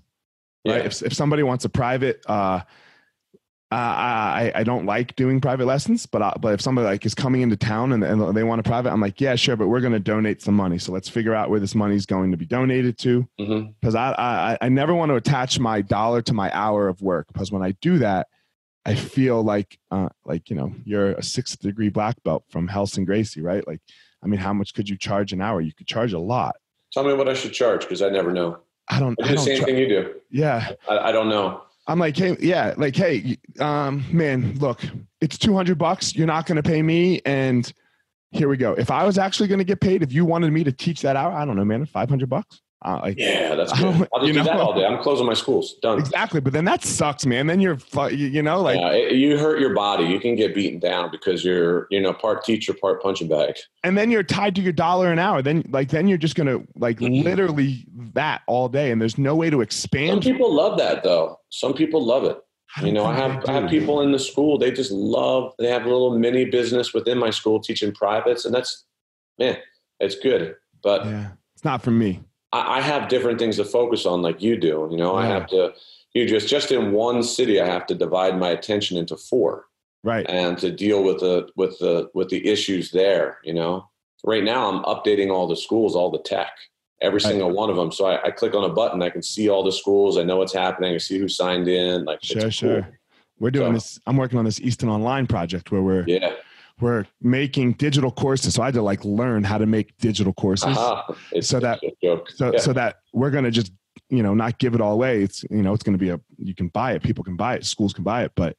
[0.65, 0.77] Right.
[0.77, 0.85] Yeah.
[0.85, 2.61] If if somebody wants a private uh
[3.69, 7.13] uh, I, I don't like doing private lessons, but I, but if somebody like is
[7.13, 9.81] coming into town and, and they want a private, I'm like, yeah, sure, but we're
[9.81, 10.77] going to donate some money.
[10.77, 13.27] So let's figure out where this money is going to be donated to.
[13.37, 13.97] Because mm-hmm.
[13.97, 17.27] I, I I never want to attach my dollar to my hour of work.
[17.33, 18.27] Because when I do that,
[18.85, 23.05] I feel like uh, like you know you're a sixth degree black belt from Relson
[23.05, 23.67] Gracie, right?
[23.67, 23.81] Like,
[24.23, 25.59] I mean, how much could you charge an hour?
[25.59, 26.55] You could charge a lot.
[26.93, 28.59] Tell me what I should charge because I never know.
[28.87, 29.21] I don't.
[29.21, 30.13] I do I the same thing you do.
[30.31, 30.71] Yeah.
[30.87, 31.63] I, I don't know.
[31.87, 34.83] I'm like, hey, yeah, like, hey, um, man, look,
[35.21, 36.15] it's 200 bucks.
[36.15, 37.21] You're not going to pay me.
[37.25, 37.71] And
[38.31, 38.73] here we go.
[38.73, 41.15] If I was actually going to get paid, if you wanted me to teach that
[41.15, 42.61] hour, I don't know, man, 500 bucks.
[42.85, 44.07] Uh, like, yeah, that's good.
[44.13, 44.43] I'll just do know?
[44.43, 44.85] that all day.
[44.85, 45.75] I'm closing my schools.
[45.81, 45.99] Done.
[45.99, 47.47] Exactly, but then that sucks, man.
[47.47, 47.77] Then you're,
[48.11, 50.05] you know, like yeah, you hurt your body.
[50.05, 53.55] You can get beaten down because you're, you know, part teacher, part punching bag.
[53.83, 55.41] And then you're tied to your dollar an hour.
[55.41, 57.23] Then, like, then you're just gonna like mm-hmm.
[57.23, 60.23] literally that all day, and there's no way to expand.
[60.23, 61.39] Some people love that though.
[61.49, 62.37] Some people love it.
[62.83, 64.57] You know, I have I have people in the school.
[64.59, 65.53] They just love.
[65.57, 68.85] They have a little mini business within my school teaching privates, and that's
[69.39, 69.57] man,
[69.99, 70.55] it's good.
[70.83, 72.21] But yeah, it's not for me.
[72.51, 74.87] I, I have different things to focus on, like you do.
[74.91, 75.25] You know, yeah.
[75.25, 75.73] I have to.
[76.13, 79.65] You just just in one city, I have to divide my attention into four,
[80.03, 80.25] right?
[80.27, 83.37] And to deal with the with the with the issues there.
[83.43, 83.89] You know,
[84.23, 86.51] right now I'm updating all the schools, all the tech
[87.01, 87.91] every single one of them.
[87.91, 90.37] So I, I, click on a button, I can see all the schools, I know
[90.37, 92.05] what's happening, I see who signed in.
[92.05, 92.81] Like sure, sure.
[92.81, 92.91] Cool.
[93.39, 93.99] We're doing so, this.
[94.07, 96.33] I'm working on this Easton Online project where we're yeah
[96.79, 98.53] we're making digital courses.
[98.53, 101.13] So I had to like learn how to make digital courses uh-huh.
[101.41, 101.79] so that
[102.35, 102.59] so yeah.
[102.59, 103.71] so that we're gonna just
[104.09, 105.23] you know not give it all away.
[105.23, 107.65] It's you know it's gonna be a you can buy it, people can buy it,
[107.65, 108.55] schools can buy it, but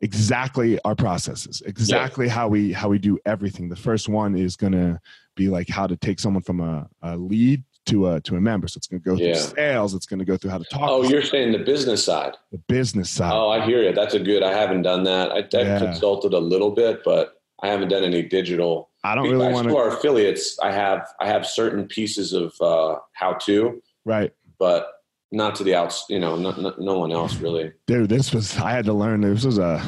[0.00, 2.32] exactly our processes, exactly yeah.
[2.32, 3.68] how we how we do everything.
[3.68, 5.00] The first one is gonna
[5.34, 8.68] be like how to take someone from a, a lead to a to a member.
[8.68, 9.34] So it's going to go yeah.
[9.34, 9.94] through sales.
[9.94, 10.90] It's going to go through how to talk.
[10.90, 12.36] Oh, you're saying the business side.
[12.52, 13.32] The business side.
[13.32, 13.92] Oh, I hear you.
[13.92, 14.42] That's a good.
[14.42, 15.32] I haven't done that.
[15.32, 15.78] I, I yeah.
[15.78, 18.90] consulted a little bit, but I haven't done any digital.
[19.04, 19.76] I don't really want to.
[19.76, 23.82] our affiliates, I have I have certain pieces of uh, how to.
[24.04, 24.32] Right.
[24.58, 24.88] But
[25.30, 26.04] not to the outs.
[26.08, 27.72] You know, no, no, no one else really.
[27.86, 29.20] Dude, this was I had to learn.
[29.20, 29.82] This was a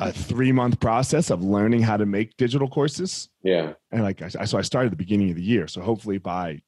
[0.00, 3.28] a three month process of learning how to make digital courses.
[3.42, 3.74] Yeah.
[3.92, 5.68] And like I, so I started at the beginning of the year.
[5.68, 6.62] So hopefully by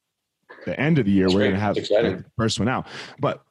[0.65, 2.87] the end of the year, That's we're going to have the first one out.
[3.19, 3.43] But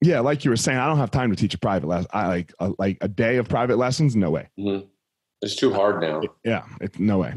[0.00, 2.10] yeah, like you were saying, I don't have time to teach a private lesson.
[2.12, 4.16] I like a, like a day of private lessons.
[4.16, 4.48] No way.
[4.58, 4.86] Mm-hmm.
[5.42, 6.22] It's too hard now.
[6.44, 7.34] Yeah, it's no way.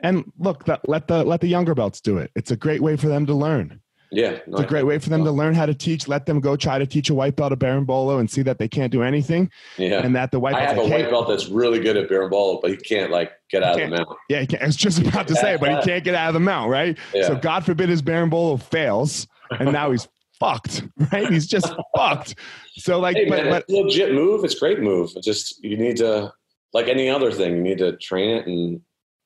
[0.00, 2.30] And look, that, let the let the younger belts do it.
[2.34, 3.80] It's a great way for them to learn.
[4.10, 6.06] Yeah, no, it's a great way for them to learn how to teach.
[6.06, 8.68] Let them go try to teach a white belt a berimbolo and see that they
[8.68, 9.50] can't do anything.
[9.78, 10.54] Yeah, and that the white.
[10.54, 13.62] I have a white belt that's really good at berimbolo, but he can't like get
[13.62, 14.08] out of the mount.
[14.28, 14.62] Yeah, he can't.
[14.62, 16.98] I was just about to say, but he can't get out of the mount, right?
[17.14, 17.28] Yeah.
[17.28, 19.26] So God forbid his berimbolo fails,
[19.58, 20.06] and now he's
[20.38, 21.30] fucked, right?
[21.30, 22.34] He's just fucked.
[22.76, 24.44] So like, hey, but, man, but, it's a legit move.
[24.44, 25.10] It's great move.
[25.22, 26.34] Just you need to
[26.72, 28.80] like any other thing, you need to train it and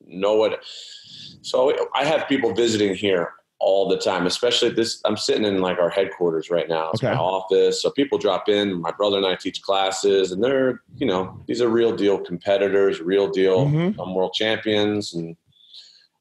[0.06, 0.60] know what
[1.42, 5.00] So I have people visiting here all the time, especially this.
[5.04, 6.90] I'm sitting in like our headquarters right now.
[6.90, 7.12] It's Okay.
[7.14, 7.80] my office.
[7.82, 8.80] So people drop in.
[8.80, 13.00] My brother and I teach classes, and they're, you know, these are real deal competitors,
[13.00, 13.98] real deal Mhm.
[13.98, 15.14] um, world champions.
[15.14, 15.36] And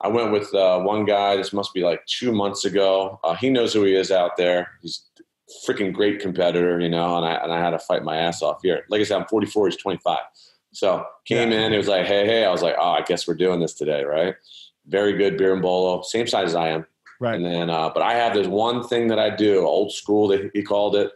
[0.02, 1.36] I went with uh, one guy.
[1.36, 3.20] This must be like two months ago.
[3.24, 4.72] Uh, he knows who he is out there.
[4.82, 5.06] He's
[5.68, 7.18] freaking great competitor, you know.
[7.18, 8.86] And I and I had to fight my ass off here.
[8.90, 9.68] Like I said, I'm 44.
[9.68, 10.20] He's 25.
[10.76, 11.62] So came Yeah.
[11.66, 11.74] in.
[11.74, 12.46] It was like, hey, hey.
[12.46, 14.36] I was like, oh, I guess we're doing this today, right?
[14.88, 16.86] Very good berimbolo, same size as I am.
[17.20, 17.36] Right.
[17.36, 20.52] And then, uh, but I have this one thing that I do, old school, that
[20.54, 21.12] he called it.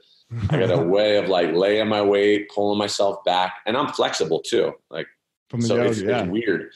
[0.49, 4.39] I got a way of like laying my weight, pulling myself back, and I'm flexible
[4.39, 4.73] too.
[4.89, 5.07] Like
[5.49, 6.19] From the so, yoga, it's, yeah.
[6.21, 6.71] it's weird.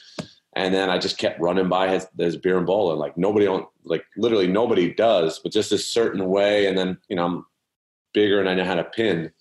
[0.56, 4.04] And then I just kept running by his, his berimbolo, and like nobody on, like
[4.16, 6.66] literally nobody does, but just a certain way.
[6.66, 7.46] And then you know I'm
[8.12, 9.32] bigger and I know how to pin.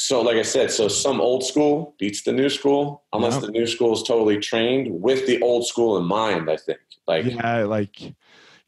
[0.00, 3.40] So, like I said, so some old school beats the new school, unless Yeah.
[3.40, 6.48] the new school is totally trained with the old school in mind.
[6.48, 6.78] I think,
[7.08, 8.14] like, yeah, like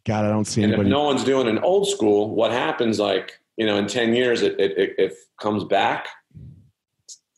[0.04, 2.98] God, I don't see and if no one's doing an old school, what happens?
[2.98, 6.08] Like, you know, in ten years, it it, it, it comes back,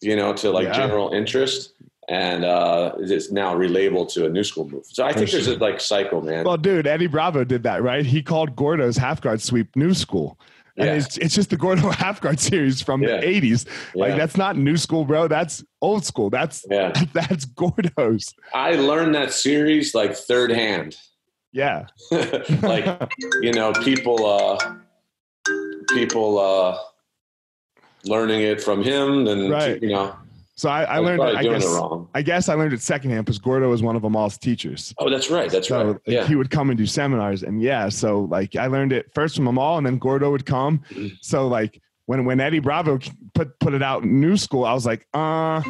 [0.01, 0.72] you know, to like Yeah.
[0.72, 1.74] general interest,
[2.09, 4.86] and uh, it's now relabeled to a new school move.
[4.86, 6.47] So I think there's a like cycle, man.
[6.47, 8.07] well, dude, Eddie Bravo did that, right?
[8.07, 10.38] He called Gordo's half guard sweep new school.
[10.77, 10.95] And Yeah.
[10.95, 13.20] it's, it's just the Gordo half guard series from Yeah.
[13.20, 13.66] the 80s.
[13.95, 14.16] Like, Yeah.
[14.16, 15.29] that's not new school, bro.
[15.29, 16.31] That's old school.
[16.31, 18.33] That's yeah, that's Gordo's.
[18.55, 20.97] I learned that series like third hand.
[21.53, 21.87] Yeah.
[22.62, 22.87] like
[23.43, 24.59] you know people uh
[25.91, 26.79] people uh
[28.05, 29.81] learning it from him and Right.
[29.83, 30.16] you know
[30.55, 33.38] so I, I learned, probably I guess, it I guess I learned it secondhand because
[33.38, 34.94] Gordo was one of Amal's teachers.
[34.98, 35.86] oh that's right that's so right.
[35.86, 36.26] like, yeah.
[36.26, 39.46] he would come and do seminars and yeah so like i learned it first from
[39.46, 40.80] Amal and then gordo would come.
[40.90, 41.12] Mhm.
[41.22, 42.98] so like when when eddie bravo
[43.34, 45.62] put put it out new school i was like uh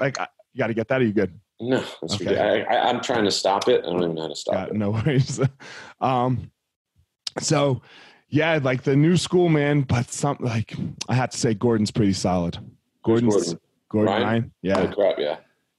[0.00, 1.38] like I, you got to get that are you good?
[1.60, 2.38] No that's Okay.
[2.38, 4.64] I, I, i'm trying to stop it i don't even know how to stop yeah,
[4.66, 4.74] it.
[4.74, 5.40] no worries.
[6.00, 6.50] Um
[7.40, 7.82] so
[8.28, 10.74] yeah like the new school man but some like
[11.08, 12.58] i have to say gordon's pretty solid.
[13.04, 13.60] Gordon's Gordon?
[13.90, 14.24] Gordon Ryan?
[14.26, 14.52] Ryan?
[14.62, 15.36] yeah oh crap yeah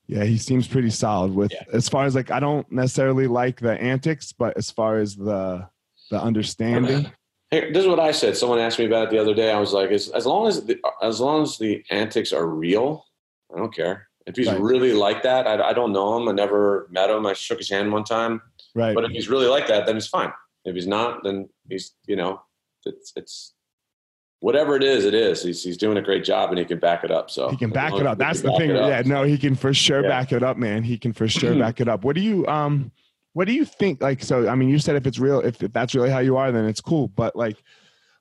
[0.07, 1.63] Yeah, he seems pretty solid with Yeah.
[1.73, 5.67] as far as like I don't necessarily like the antics, but as far as the
[6.11, 7.11] the understanding.
[7.51, 8.35] Hey, this is what I said.
[8.37, 9.51] Someone asked me about it the other day.
[9.51, 13.05] I was like, as, as long as the, as long as the antics are real,
[13.53, 14.07] I don't care.
[14.27, 14.59] If he's Right.
[14.59, 16.27] really like that, I, I don't know him.
[16.29, 17.25] I never met him.
[17.27, 18.41] I shook his hand one time.
[18.75, 18.93] Right.
[18.95, 20.31] But if he's really like that, then it's fine.
[20.65, 22.41] If he's not, then he's you know,
[22.85, 23.53] it's it's
[24.41, 25.43] whatever it is, it is.
[25.43, 27.29] He's he's doing a great job and he can back it up.
[27.29, 28.17] So he can back it up.
[28.17, 28.69] That's the thing.
[28.71, 30.09] Yeah, no, he can for sure Yeah.
[30.09, 30.83] back it up, man.
[30.83, 32.03] He can for sure back it up.
[32.03, 32.91] What do you um
[33.33, 35.71] what do you think like so I mean you said if it's real if, if
[35.73, 37.57] that's really how you are then it's cool, but like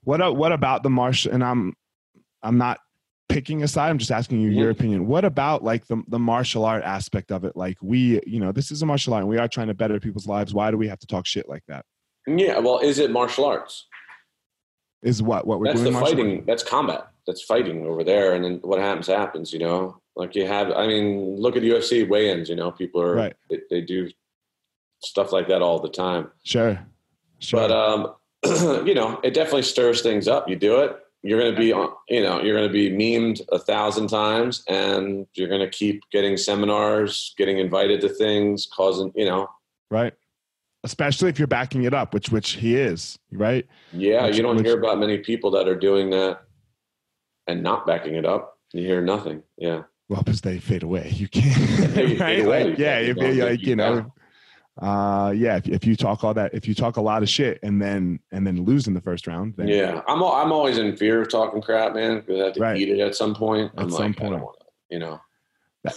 [0.04, 1.74] what a- what about the martial and I'm
[2.42, 2.78] I'm not
[3.28, 4.76] picking a side, I'm just asking you your Mhm.
[4.78, 5.06] opinion.
[5.06, 7.56] What about like the the martial art aspect of it?
[7.56, 9.98] Like we, you know, this is a martial art and we are trying to better
[10.00, 10.54] people's lives.
[10.54, 11.84] Why do we have to talk shit like that?
[12.26, 12.58] Yeah.
[12.58, 13.86] Well, is it martial arts?
[15.02, 16.44] Is what what we're that's doing the martial fighting.
[16.46, 17.08] That's combat.
[17.26, 19.52] That's fighting over there, and then what happens happens.
[19.52, 20.72] You know, like you have.
[20.72, 22.48] I mean, look at UFC weigh-ins.
[22.48, 23.36] You know, people are Right.
[23.48, 24.10] they, they do
[25.02, 26.30] stuff like that all the time.
[26.42, 26.78] Sure.
[27.38, 27.60] Sure.
[27.60, 28.14] But um,
[28.86, 30.48] you know, it definitely stirs things up.
[30.48, 31.90] You do it, you're going to be on.
[32.08, 36.02] You know, you're going to be memed a thousand times, and you're going to keep
[36.10, 39.12] getting seminars, getting invited to things, causing.
[39.14, 39.48] You know,
[39.90, 40.14] right?
[40.92, 43.66] Especially if you're backing it up, which which he is, right?
[43.92, 46.40] yeah, Which- you don't which- hear about many people that are doing that
[47.46, 48.58] and not backing it up.
[48.72, 49.42] You hear nothing.
[49.58, 49.82] Yeah.
[50.08, 51.10] Well, because they fade away.
[51.14, 51.54] You can't,
[51.94, 52.70] They fade away.
[52.70, 54.10] Like, yeah, You if like, you you know,
[54.80, 57.58] uh, yeah, if, if you talk all that, if you talk a lot of shit
[57.62, 60.96] and then and then lose in the first round, then Yeah, I'm I'm always in
[60.96, 62.78] fear of talking crap, man, because I have to Right.
[62.80, 63.70] eat it at some point.
[63.76, 64.32] I'm At like, some I point.
[64.32, 65.20] don't want to, you know.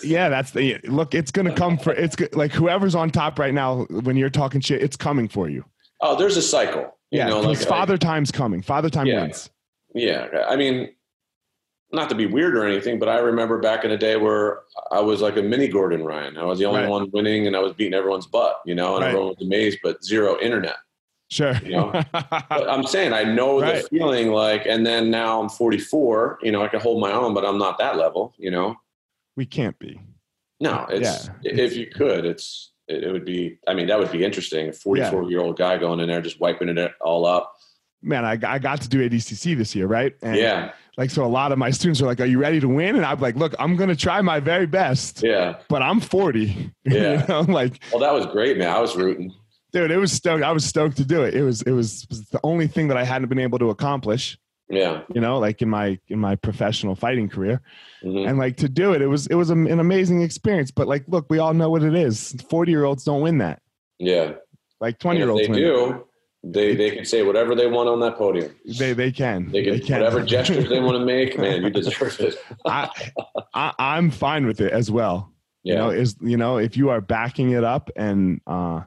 [0.04, 1.14] Yeah, that's the look.
[1.14, 4.82] It's gonna come for it's like whoever's on top right now when you're talking shit,
[4.82, 5.66] it's coming for you.
[6.02, 6.98] Oh, there's a cycle.
[7.12, 8.62] You Yeah, know, like, uh, father time's coming.
[8.62, 9.22] Father time Yeah.
[9.22, 9.50] wins.
[9.94, 10.90] Yeah, I mean,
[11.92, 14.62] not to be weird or anything, but I remember back in the day where
[14.92, 16.38] I was like a mini Gordon Ryan.
[16.38, 16.90] I was the only Right.
[16.90, 19.10] one winning, and I was beating everyone's butt, you know, and Right.
[19.10, 20.78] everyone was amazed, but zero internet.
[21.30, 21.54] Sure.
[21.64, 21.92] You know?
[22.50, 23.84] But I'm saying I know Right.
[23.84, 26.40] the feeling, like, and then now I'm 44.
[26.42, 28.34] You know, I can hold my own, but I'm not that level.
[28.38, 28.76] You know,
[29.36, 30.00] we can't be.
[30.60, 31.52] no, it's Yeah.
[31.66, 33.58] if you could, it's it, it would be.
[33.68, 34.70] I mean, that would be interesting.
[34.70, 37.54] A 44 year old guy going in there just wiping it uh, all up.
[38.04, 40.14] Man, I, I got to do ADCC this year, right?
[40.24, 42.68] And Yeah, Like, so a lot of my students are like, Are you ready to
[42.68, 42.96] win?
[42.96, 45.58] And I'm like, Look, I'm going to try my very best, yeah.
[45.70, 46.72] but I'm 40.
[46.84, 47.22] Yeah.
[47.22, 48.70] you know, like, Well, that was great, man.
[48.70, 49.32] I was rooting.
[49.72, 50.44] dude, it was stoked.
[50.44, 51.36] I was stoked to do it.
[51.36, 54.36] It was, it was, was the only thing that I hadn't been able to accomplish,
[54.72, 55.02] Yeah.
[55.14, 57.62] you know, like in my, in my professional fighting career.
[58.04, 58.28] Mhm.
[58.28, 60.72] And like to do it, it was, it was an amazing experience.
[60.72, 62.36] But like, look, we all know what it is.
[62.50, 63.62] 40 year olds don't win that.
[64.00, 64.34] Yeah.
[64.80, 65.48] Like 20 year olds.
[65.48, 66.06] They do.
[66.44, 68.56] They they can say whatever they want on that podium.
[68.66, 69.52] They they can.
[69.52, 70.00] They can, they can.
[70.00, 71.38] whatever gestures they want to make.
[71.38, 72.36] Man, you deserve it.
[72.66, 72.90] I,
[73.54, 75.32] I I'm fine with it as well.
[75.64, 75.74] Yeah.
[75.74, 78.82] You know, is you know if you are backing it up and uh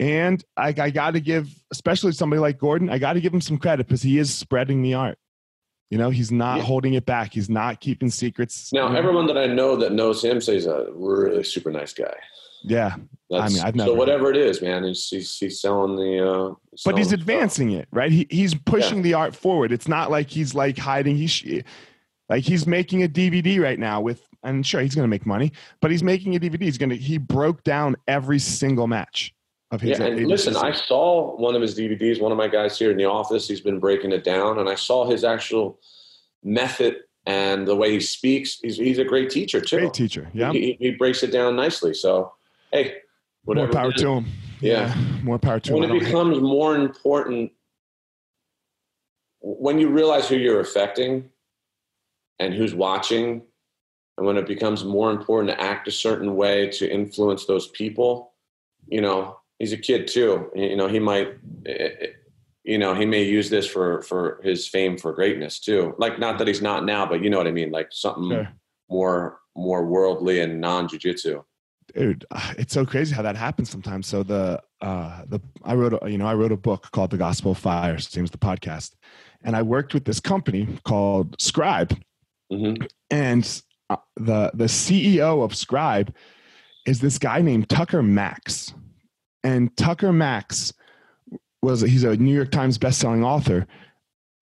[0.00, 3.40] and I, I got to give, especially somebody like Gordon, I got to give him
[3.42, 5.18] some credit because he is spreading the art.
[5.90, 6.62] You know, he's not Yeah.
[6.64, 7.34] holding it back.
[7.34, 8.72] He's not keeping secrets.
[8.72, 12.14] Now, everyone that I know that knows him says he's a really super nice guy.
[12.62, 12.94] yeah,
[13.28, 16.26] That's, mean, I've so never- whatever it is, man, he's he's, he's selling the.
[16.26, 18.10] Uh, but he's selling advancing it, right?
[18.12, 19.70] He he's pushing the art forward.
[19.72, 21.16] It's not like he's like hiding.
[21.16, 21.42] He's
[22.28, 25.52] like he's making a DVD right now with, and sure he's going to make money,
[25.82, 26.62] but he's making a DVD.
[26.62, 29.34] He's going to he broke down every single match
[29.70, 29.98] of his.
[29.98, 32.20] Yeah, and listen, I saw one of his DVDs.
[32.20, 34.74] One of my guys here in the office, he's been breaking it down, and I
[34.74, 35.78] saw his actual
[36.42, 36.96] method
[37.26, 38.58] and the way he speaks.
[38.60, 39.78] He's he's a great teacher too.
[39.78, 40.28] great teacher.
[40.32, 41.94] Yeah, he, he breaks it down nicely.
[41.94, 42.32] So,
[42.72, 42.96] hey,
[43.44, 43.66] whatever.
[43.66, 44.26] more power to him.
[44.60, 44.94] Yeah.
[45.22, 45.80] more power to him.
[45.80, 47.52] when it becomes more important
[49.40, 51.30] when you realize who you're affecting
[52.38, 53.42] and who's watching
[54.18, 58.34] and when it becomes more important to act a certain way to influence those people
[58.86, 60.50] you know he's a kid too.
[60.56, 61.28] You know he might
[61.66, 62.06] eh, eh,
[62.64, 65.94] you know he may use this for for his fame for greatness too.
[65.98, 68.48] Like not that he's not now but you know what i mean like something Sure.
[68.88, 71.42] more more worldly and non-jiu-jitsu
[71.94, 74.06] dude uh, it's so crazy how that happens sometimes.
[74.06, 77.18] So the uh the i wrote a, you know i wrote a book called the
[77.18, 78.94] gospel of fire same as the podcast.
[79.44, 81.96] And i worked with this company called scribe.
[82.50, 82.74] Hmm
[83.10, 86.14] and uh, the the ceo of scribe
[86.86, 88.72] is this guy named tucker max
[89.44, 90.72] and tucker max
[91.62, 93.66] was he's a new york times bestselling author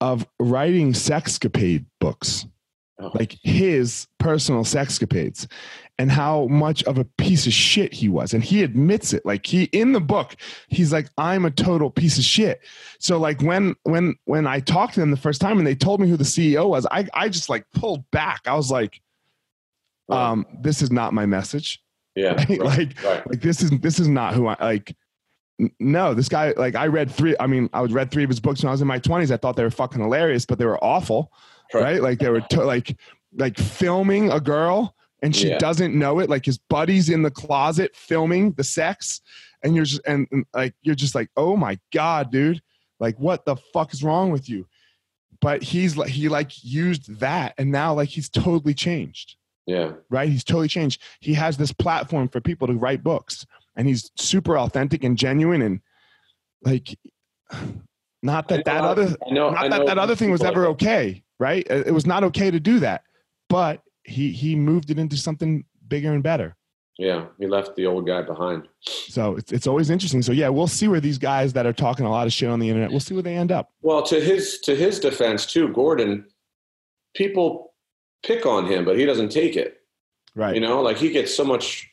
[0.01, 2.47] of writing sexcapade books.
[3.01, 3.13] Oh.
[3.15, 5.47] like his personal sexcapades
[6.01, 8.35] and how much of a piece of shit he was.
[8.35, 9.25] And he admits it.
[9.25, 10.35] Like he in the book
[10.67, 12.61] he's like i'm a total piece of shit.
[12.99, 16.01] So like when when when i talked to them the first time and they told
[16.01, 18.41] me who the ceo was i i just like pulled back.
[18.47, 19.01] I was like
[20.09, 21.81] um this is not my message
[22.19, 22.49] yeah right?
[22.49, 23.27] right, like right.
[23.31, 24.95] like this is this is not who i like
[25.81, 28.41] no this guy like i read three i mean i would read three of his
[28.41, 30.67] books when i was in my 20s i thought they were fucking hilarious but they
[30.67, 31.33] were awful
[31.75, 32.01] Right.
[32.03, 32.97] like they were to, like
[33.37, 35.59] like filming a girl and she Yeah.
[35.59, 39.21] doesn't know it like his buddy's in the closet filming the sex
[39.63, 42.63] and you're just and, and, like you're just like oh my god dude
[43.01, 44.67] like what the fuck is wrong with you
[45.43, 49.37] but he's like he like used that and now like he's totally changed
[49.69, 50.29] yeah right?
[50.29, 51.03] He's totally changed.
[51.21, 53.47] He has this platform for people to write books,
[53.77, 55.81] and he's super authentic and genuine, and
[56.63, 56.99] like,
[58.23, 61.23] not that that other, I know, not I that that other thing was ever okay,
[61.39, 61.67] right?
[61.69, 63.03] It it was not okay to do that,
[63.49, 66.57] but he he moved it into something bigger and better.
[66.99, 68.67] Yeah, he left the old guy behind.
[68.81, 70.23] So it's it's always interesting.
[70.23, 72.59] So yeah, we'll see where these guys that are talking a lot of shit on
[72.59, 73.71] the internet, we'll see where they end up.
[73.83, 76.25] Well, to his to his defense too, Gordon,
[77.15, 77.69] people
[78.23, 79.81] pick on him, but he doesn't take it.
[80.35, 80.55] Right.
[80.55, 81.91] You know, like he gets so much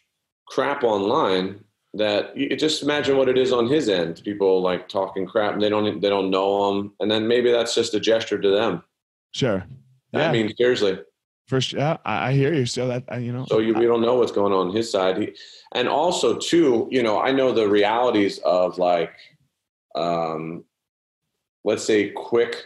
[0.47, 1.63] crap online
[1.93, 4.21] that you just imagine what it is on his end.
[4.23, 7.73] People like talking crap, and they don't they don't know him, and then maybe that's
[7.73, 8.83] just a gesture to them.
[9.31, 9.65] Sure.
[10.11, 10.29] Yeah.
[10.29, 10.99] I mean, seriously.
[11.47, 12.65] First, yeah, I, I hear you.
[12.65, 13.45] So that you know.
[13.47, 15.17] So you, we don't know what's going on, on his side.
[15.17, 15.35] He,
[15.73, 19.13] and also too, you know, I know the realities of like,
[19.95, 20.63] um,
[21.63, 22.63] let's say, quick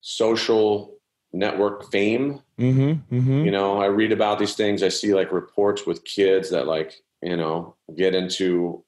[0.00, 0.95] social
[1.36, 2.40] network fame.
[2.58, 3.14] Mm-hmm.
[3.14, 3.44] Mm-hmm.
[3.44, 4.82] You know, I read about these things.
[4.82, 8.82] I see like reports with kids that like, you know, get into,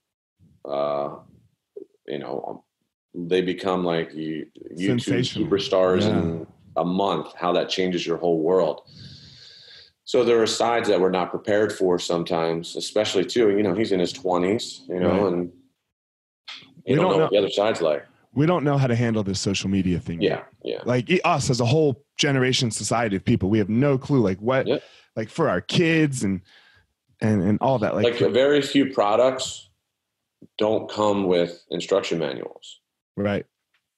[0.64, 1.16] uh,
[2.06, 2.64] you know,
[3.14, 4.46] they become like you,
[4.76, 6.18] YouTube superstars Yeah.
[6.18, 6.46] in
[6.76, 7.34] a month.
[7.34, 8.82] How that changes your whole world.
[10.04, 13.50] So there are sides that we're not prepared for sometimes, especially too.
[13.50, 14.82] You know, he's in his twenties.
[14.88, 15.32] You know, Right.
[15.32, 15.52] and
[16.86, 18.06] We you don't, don't know, know- what the other side's like.
[18.34, 20.20] We don't know how to handle this social media thing.
[20.20, 20.46] yet.
[20.62, 24.20] Yeah, yeah, like us as a whole generation society of people we have no clue
[24.20, 24.82] like what Yep.
[25.16, 26.40] like for our kids and
[27.20, 29.68] and and all that like, like very few products
[30.58, 32.80] don't come with instruction manuals.
[33.16, 33.46] right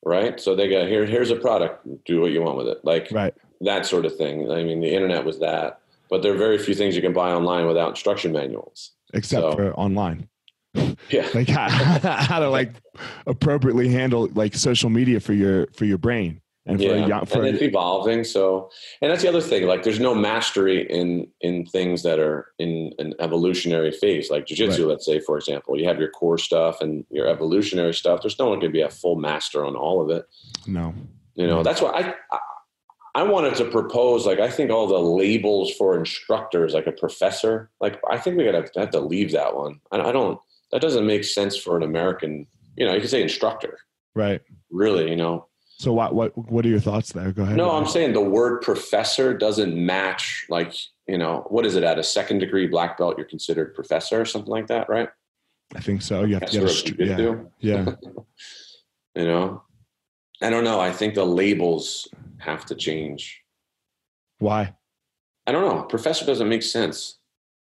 [0.02, 0.40] right?
[0.40, 1.04] So they go here.
[1.04, 1.86] Here's a product.
[2.06, 4.50] Do what you want with it, like right that sort of thing.
[4.50, 7.30] I mean, the internet was that, but there are very few things you can buy
[7.32, 8.92] online without instruction manuals.
[9.12, 10.28] except So- for online
[10.74, 12.72] Yeah, like how, how to like
[13.26, 17.26] appropriately handle like social media for your for your brain and for yeah, a young
[17.26, 18.22] for and it's evolving.
[18.22, 19.66] So, and that's the other thing.
[19.66, 24.86] Like, there's no mastery in in things that are in an evolutionary phase, like jujitsu.
[24.86, 28.20] Let's say, for example, you have your core stuff and your evolutionary stuff.
[28.22, 30.26] There's no one going to be a full master on all of it.
[30.66, 30.94] no
[31.34, 32.38] You know, that's why I, I
[33.14, 37.70] I wanted to propose like I think all the labels for instructors, like a professor,
[37.80, 39.80] like I think we gotta have to leave that one.
[39.90, 40.38] I don't.
[40.72, 42.46] That doesn't make sense for an American.
[42.76, 43.78] You know, you could say instructor.
[44.14, 44.40] Right.
[44.70, 45.46] Really, you know.
[45.78, 47.32] So what what what are your thoughts there?
[47.32, 47.56] Go ahead.
[47.56, 50.46] No, I'm saying the word professor doesn't match.
[50.50, 50.74] Like
[51.08, 53.16] you know, what is it at a second degree black belt?
[53.16, 55.08] You're considered professor or something like that, right?
[55.74, 56.24] I think so.
[56.24, 57.94] You have to get a, yeah, yeah.
[59.14, 59.62] you know,
[60.42, 60.80] I don't know.
[60.80, 62.08] I think the labels
[62.38, 63.40] have to change.
[64.38, 64.74] Why?
[65.46, 65.82] I don't know.
[65.84, 67.18] Professor doesn't make sense.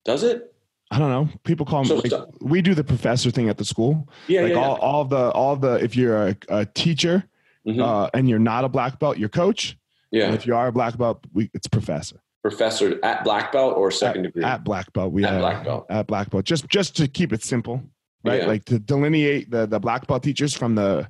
[0.05, 0.52] Does it?
[0.93, 1.29] I don't know.
[1.45, 2.13] People call so, like,
[2.43, 4.11] we do the professor thing at the school.
[4.29, 4.87] Yeah, like yeah, all, yeah.
[4.87, 7.25] all the all the if you're a, a teacher
[7.67, 7.81] mm-hmm.
[7.81, 9.79] uh, and you're not a black belt, you're coach.
[10.11, 10.27] Yeah.
[10.27, 12.21] And if you are a black belt, we, it's professor.
[12.43, 14.45] Professor at black belt or second at, degree?
[14.45, 15.13] At black belt.
[15.13, 15.87] We at black belt.
[15.89, 16.45] At black belt.
[16.45, 17.83] Just just to keep it simple,
[18.23, 18.43] right?
[18.43, 18.47] Yeah.
[18.47, 21.09] Like to delineate the the black belt teachers from the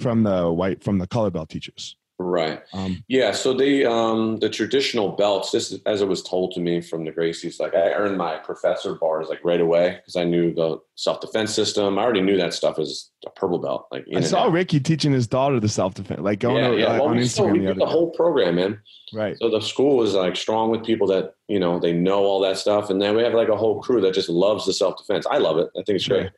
[0.00, 1.96] from the white from the color belt teachers.
[2.18, 2.62] Right.
[2.72, 3.32] Um, yeah.
[3.32, 7.04] So the um, the traditional belts, this is, as it was told to me from
[7.04, 10.80] the Gracies, like I earned my professor bars like right away because I knew the
[10.94, 11.98] self defense system.
[11.98, 13.88] I already knew that stuff as a purple belt.
[13.92, 16.86] Like I saw Ricky teaching his daughter the self defense, like going yeah, yeah.
[16.86, 17.28] Uh, well, on Instagram.
[17.28, 18.80] Still, we the, the whole program, man.
[19.12, 19.36] Right.
[19.38, 22.56] So the school is like strong with people that you know they know all that
[22.56, 25.26] stuff, and then we have like a whole crew that just loves the self defense.
[25.30, 25.68] I love it.
[25.76, 26.30] I think it's great.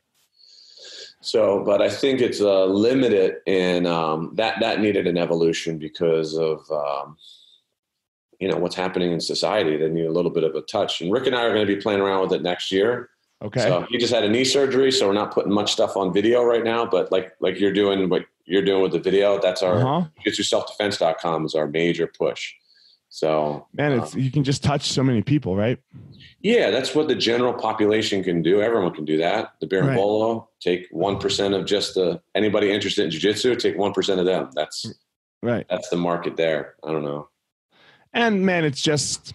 [1.21, 6.37] So, but I think it's uh, limited in um, that that needed an evolution because
[6.37, 7.17] of um,
[8.39, 9.75] you know what's happening in society.
[9.75, 11.01] They need a little bit of a touch.
[11.01, 13.09] And Rick and I are going to be playing around with it next year.
[13.41, 13.61] Okay.
[13.61, 16.43] So he just had a knee surgery, so we're not putting much stuff on video
[16.43, 16.85] right now.
[16.85, 20.07] But like like you're doing what you're doing with the video, that's our uh-huh.
[20.25, 22.53] jitsuselfdefense.com is our major push.
[23.09, 25.79] So man, it's um, you can just touch so many people, right?
[26.41, 28.61] Yeah, that's what the general population can do.
[28.61, 29.53] Everyone can do that.
[29.59, 30.47] The Berimbolo, right.
[30.61, 34.49] take one percent of just the anybody interested in jiu-jitsu, take one percent of them.
[34.55, 34.85] That's
[35.41, 35.65] right.
[35.69, 36.75] That's the market there.
[36.83, 37.29] I don't know.
[38.13, 39.33] And man, it's just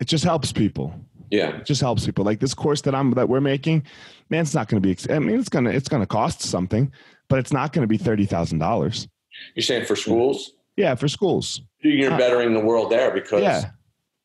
[0.00, 0.94] it just helps people.
[1.30, 2.24] Yeah, it just helps people.
[2.24, 3.84] Like this course that I'm that we're making,
[4.28, 5.14] man, it's not going to be.
[5.14, 6.92] I mean, it's gonna it's gonna cost something,
[7.28, 9.08] but it's not going to be thirty thousand dollars.
[9.54, 10.52] You're saying for schools?
[10.76, 11.62] Yeah, for schools.
[11.82, 13.70] You're bettering the world there because yeah.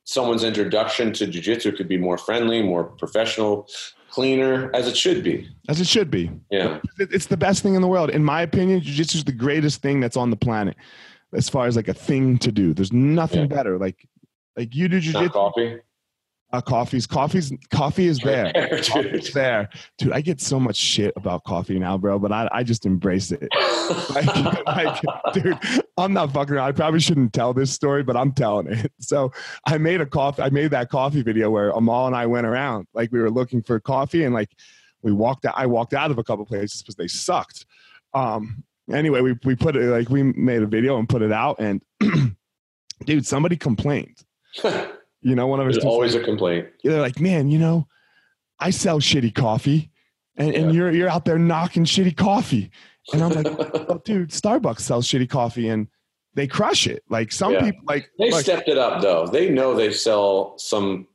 [0.03, 3.67] someone's introduction to jiu-jitsu could be more friendly, more professional,
[4.09, 5.49] cleaner, as it should be.
[5.67, 6.31] As it should be.
[6.49, 6.79] Yeah.
[6.99, 8.09] It's the best thing in the world.
[8.09, 10.75] In my opinion, jiu-jitsu is the greatest thing that's on the planet
[11.33, 12.73] as far as like a thing to do.
[12.73, 13.55] There's nothing yeah.
[13.55, 13.77] better.
[13.77, 14.07] Like
[14.55, 15.25] like you do jiu-jitsu.
[15.25, 15.79] Not coffee.
[16.53, 18.53] Uh, coffee's coffee's coffee is there.
[18.85, 20.13] Coffee's there, dude.
[20.13, 23.49] I get so much shit about coffee now, bro, but I, I just embrace it.
[24.15, 25.01] like, like,
[25.33, 25.59] dude,
[25.97, 26.69] I'm not fucking around.
[26.69, 28.93] I probably shouldn't tell this story, but I'm telling it.
[28.99, 29.33] So
[29.65, 30.41] I made a coffee.
[30.41, 33.61] I made that coffee video where Amal and I went around, like we were looking
[33.61, 34.49] for coffee, and like
[35.01, 35.53] we walked out.
[35.57, 37.65] I walked out of a couple places because they sucked.
[38.13, 38.63] Um.
[38.89, 41.81] Anyway, we we put it like we made a video and put it out, and
[43.05, 44.23] dude, somebody complained.
[45.27, 46.67] You know, one of There's always like, a complaint.
[46.85, 47.85] They're like, man, you know,
[48.61, 49.91] I sell shitty coffee,
[50.37, 50.59] and, yeah.
[50.59, 52.71] and you're you're out there knocking shitty coffee,
[53.11, 55.89] and I'm like, well, dude, Starbucks sells shitty coffee, and
[56.33, 57.03] they crush it.
[57.09, 57.63] Like some yeah.
[57.65, 59.27] people, like they like, stepped it up though.
[59.27, 61.09] They know they sell some,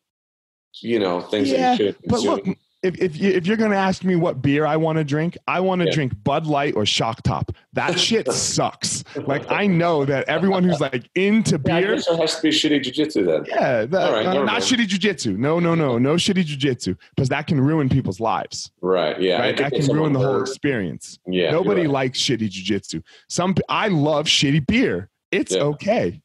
[0.82, 1.96] you know, things yeah, that you should.
[2.06, 2.46] But look,
[2.82, 5.38] if if, you, if you're going to ask me what beer I want to drink,
[5.46, 5.94] I want to yeah.
[5.94, 7.52] drink Bud Light or Shock Top.
[7.72, 9.04] That shit sucks.
[9.16, 13.24] Like I know that everyone who's like into beer, yeah, has to be shitty jujitsu
[13.24, 13.44] then.
[13.46, 15.36] Yeah, that, right, uh, not shitty jujitsu.
[15.36, 18.70] No, no, no, no shitty jujitsu because that can ruin people's lives.
[18.80, 19.20] Right.
[19.20, 19.40] Yeah.
[19.40, 19.56] Right?
[19.56, 21.18] That can ruin the whole experience.
[21.26, 21.52] Yeah.
[21.52, 21.90] Nobody right.
[21.90, 23.02] likes shitty jujitsu.
[23.28, 25.08] Some I love shitty beer.
[25.30, 25.62] It's yeah.
[25.62, 26.20] okay.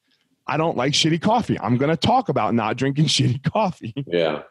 [0.47, 1.59] I don't like shitty coffee.
[1.59, 3.93] I'm going to talk about not drinking shitty coffee.
[4.07, 4.43] Yeah.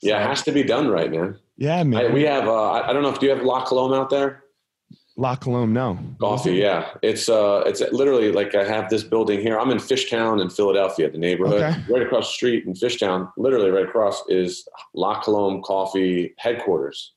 [0.00, 1.38] Yeah, it has to be done right, man.
[1.56, 2.06] Yeah, man.
[2.06, 2.46] I, we have.
[2.46, 4.44] Uh, I don't know if do you have La Colombe out there.
[5.18, 5.98] La Colombe, no.
[6.20, 6.90] Coffee, yeah.
[7.02, 9.58] It's uh, it's literally like I have this building here.
[9.58, 11.60] I'm in Fishtown in Philadelphia, the neighborhood.
[11.60, 11.92] Okay.
[11.92, 17.14] Right across the street in Fishtown, literally right across is La Colombe Coffee headquarters.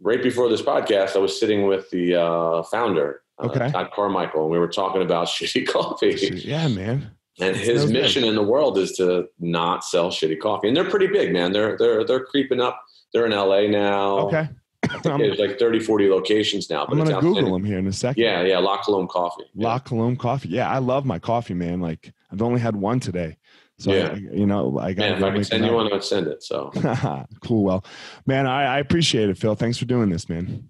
[0.00, 3.48] Right before this podcast, I was sitting with the uh, founder, uh.
[3.48, 6.14] Todd Carmichael, and we were talking about shitty coffee.
[6.44, 7.10] Yeah, man.
[7.38, 8.30] And his mission good.
[8.30, 10.68] in the world is to not sell shitty coffee.
[10.68, 11.52] And they're pretty big, man.
[11.52, 12.82] They're they're they're creeping up.
[13.12, 14.18] They're in LA now.
[14.28, 14.48] Okay.
[15.04, 16.86] There's like 30, 40 locations now.
[16.86, 18.22] But I'm gonna Google them here in a second.
[18.22, 18.58] Yeah, yeah.
[18.58, 19.44] La Colombe coffee.
[19.54, 19.68] Yeah.
[19.68, 20.48] La Colombe coffee.
[20.48, 21.80] Yeah, I love my coffee, man.
[21.80, 23.36] Like I've only had one today.
[23.78, 24.10] So yeah.
[24.12, 25.02] I, you know, I got.
[25.02, 26.42] Man, if I could send you one, I'd send it.
[26.42, 26.70] So
[27.40, 27.64] cool.
[27.64, 27.84] Well,
[28.26, 29.54] man, I, I appreciate it, Phil.
[29.54, 30.69] Thanks for doing this, man.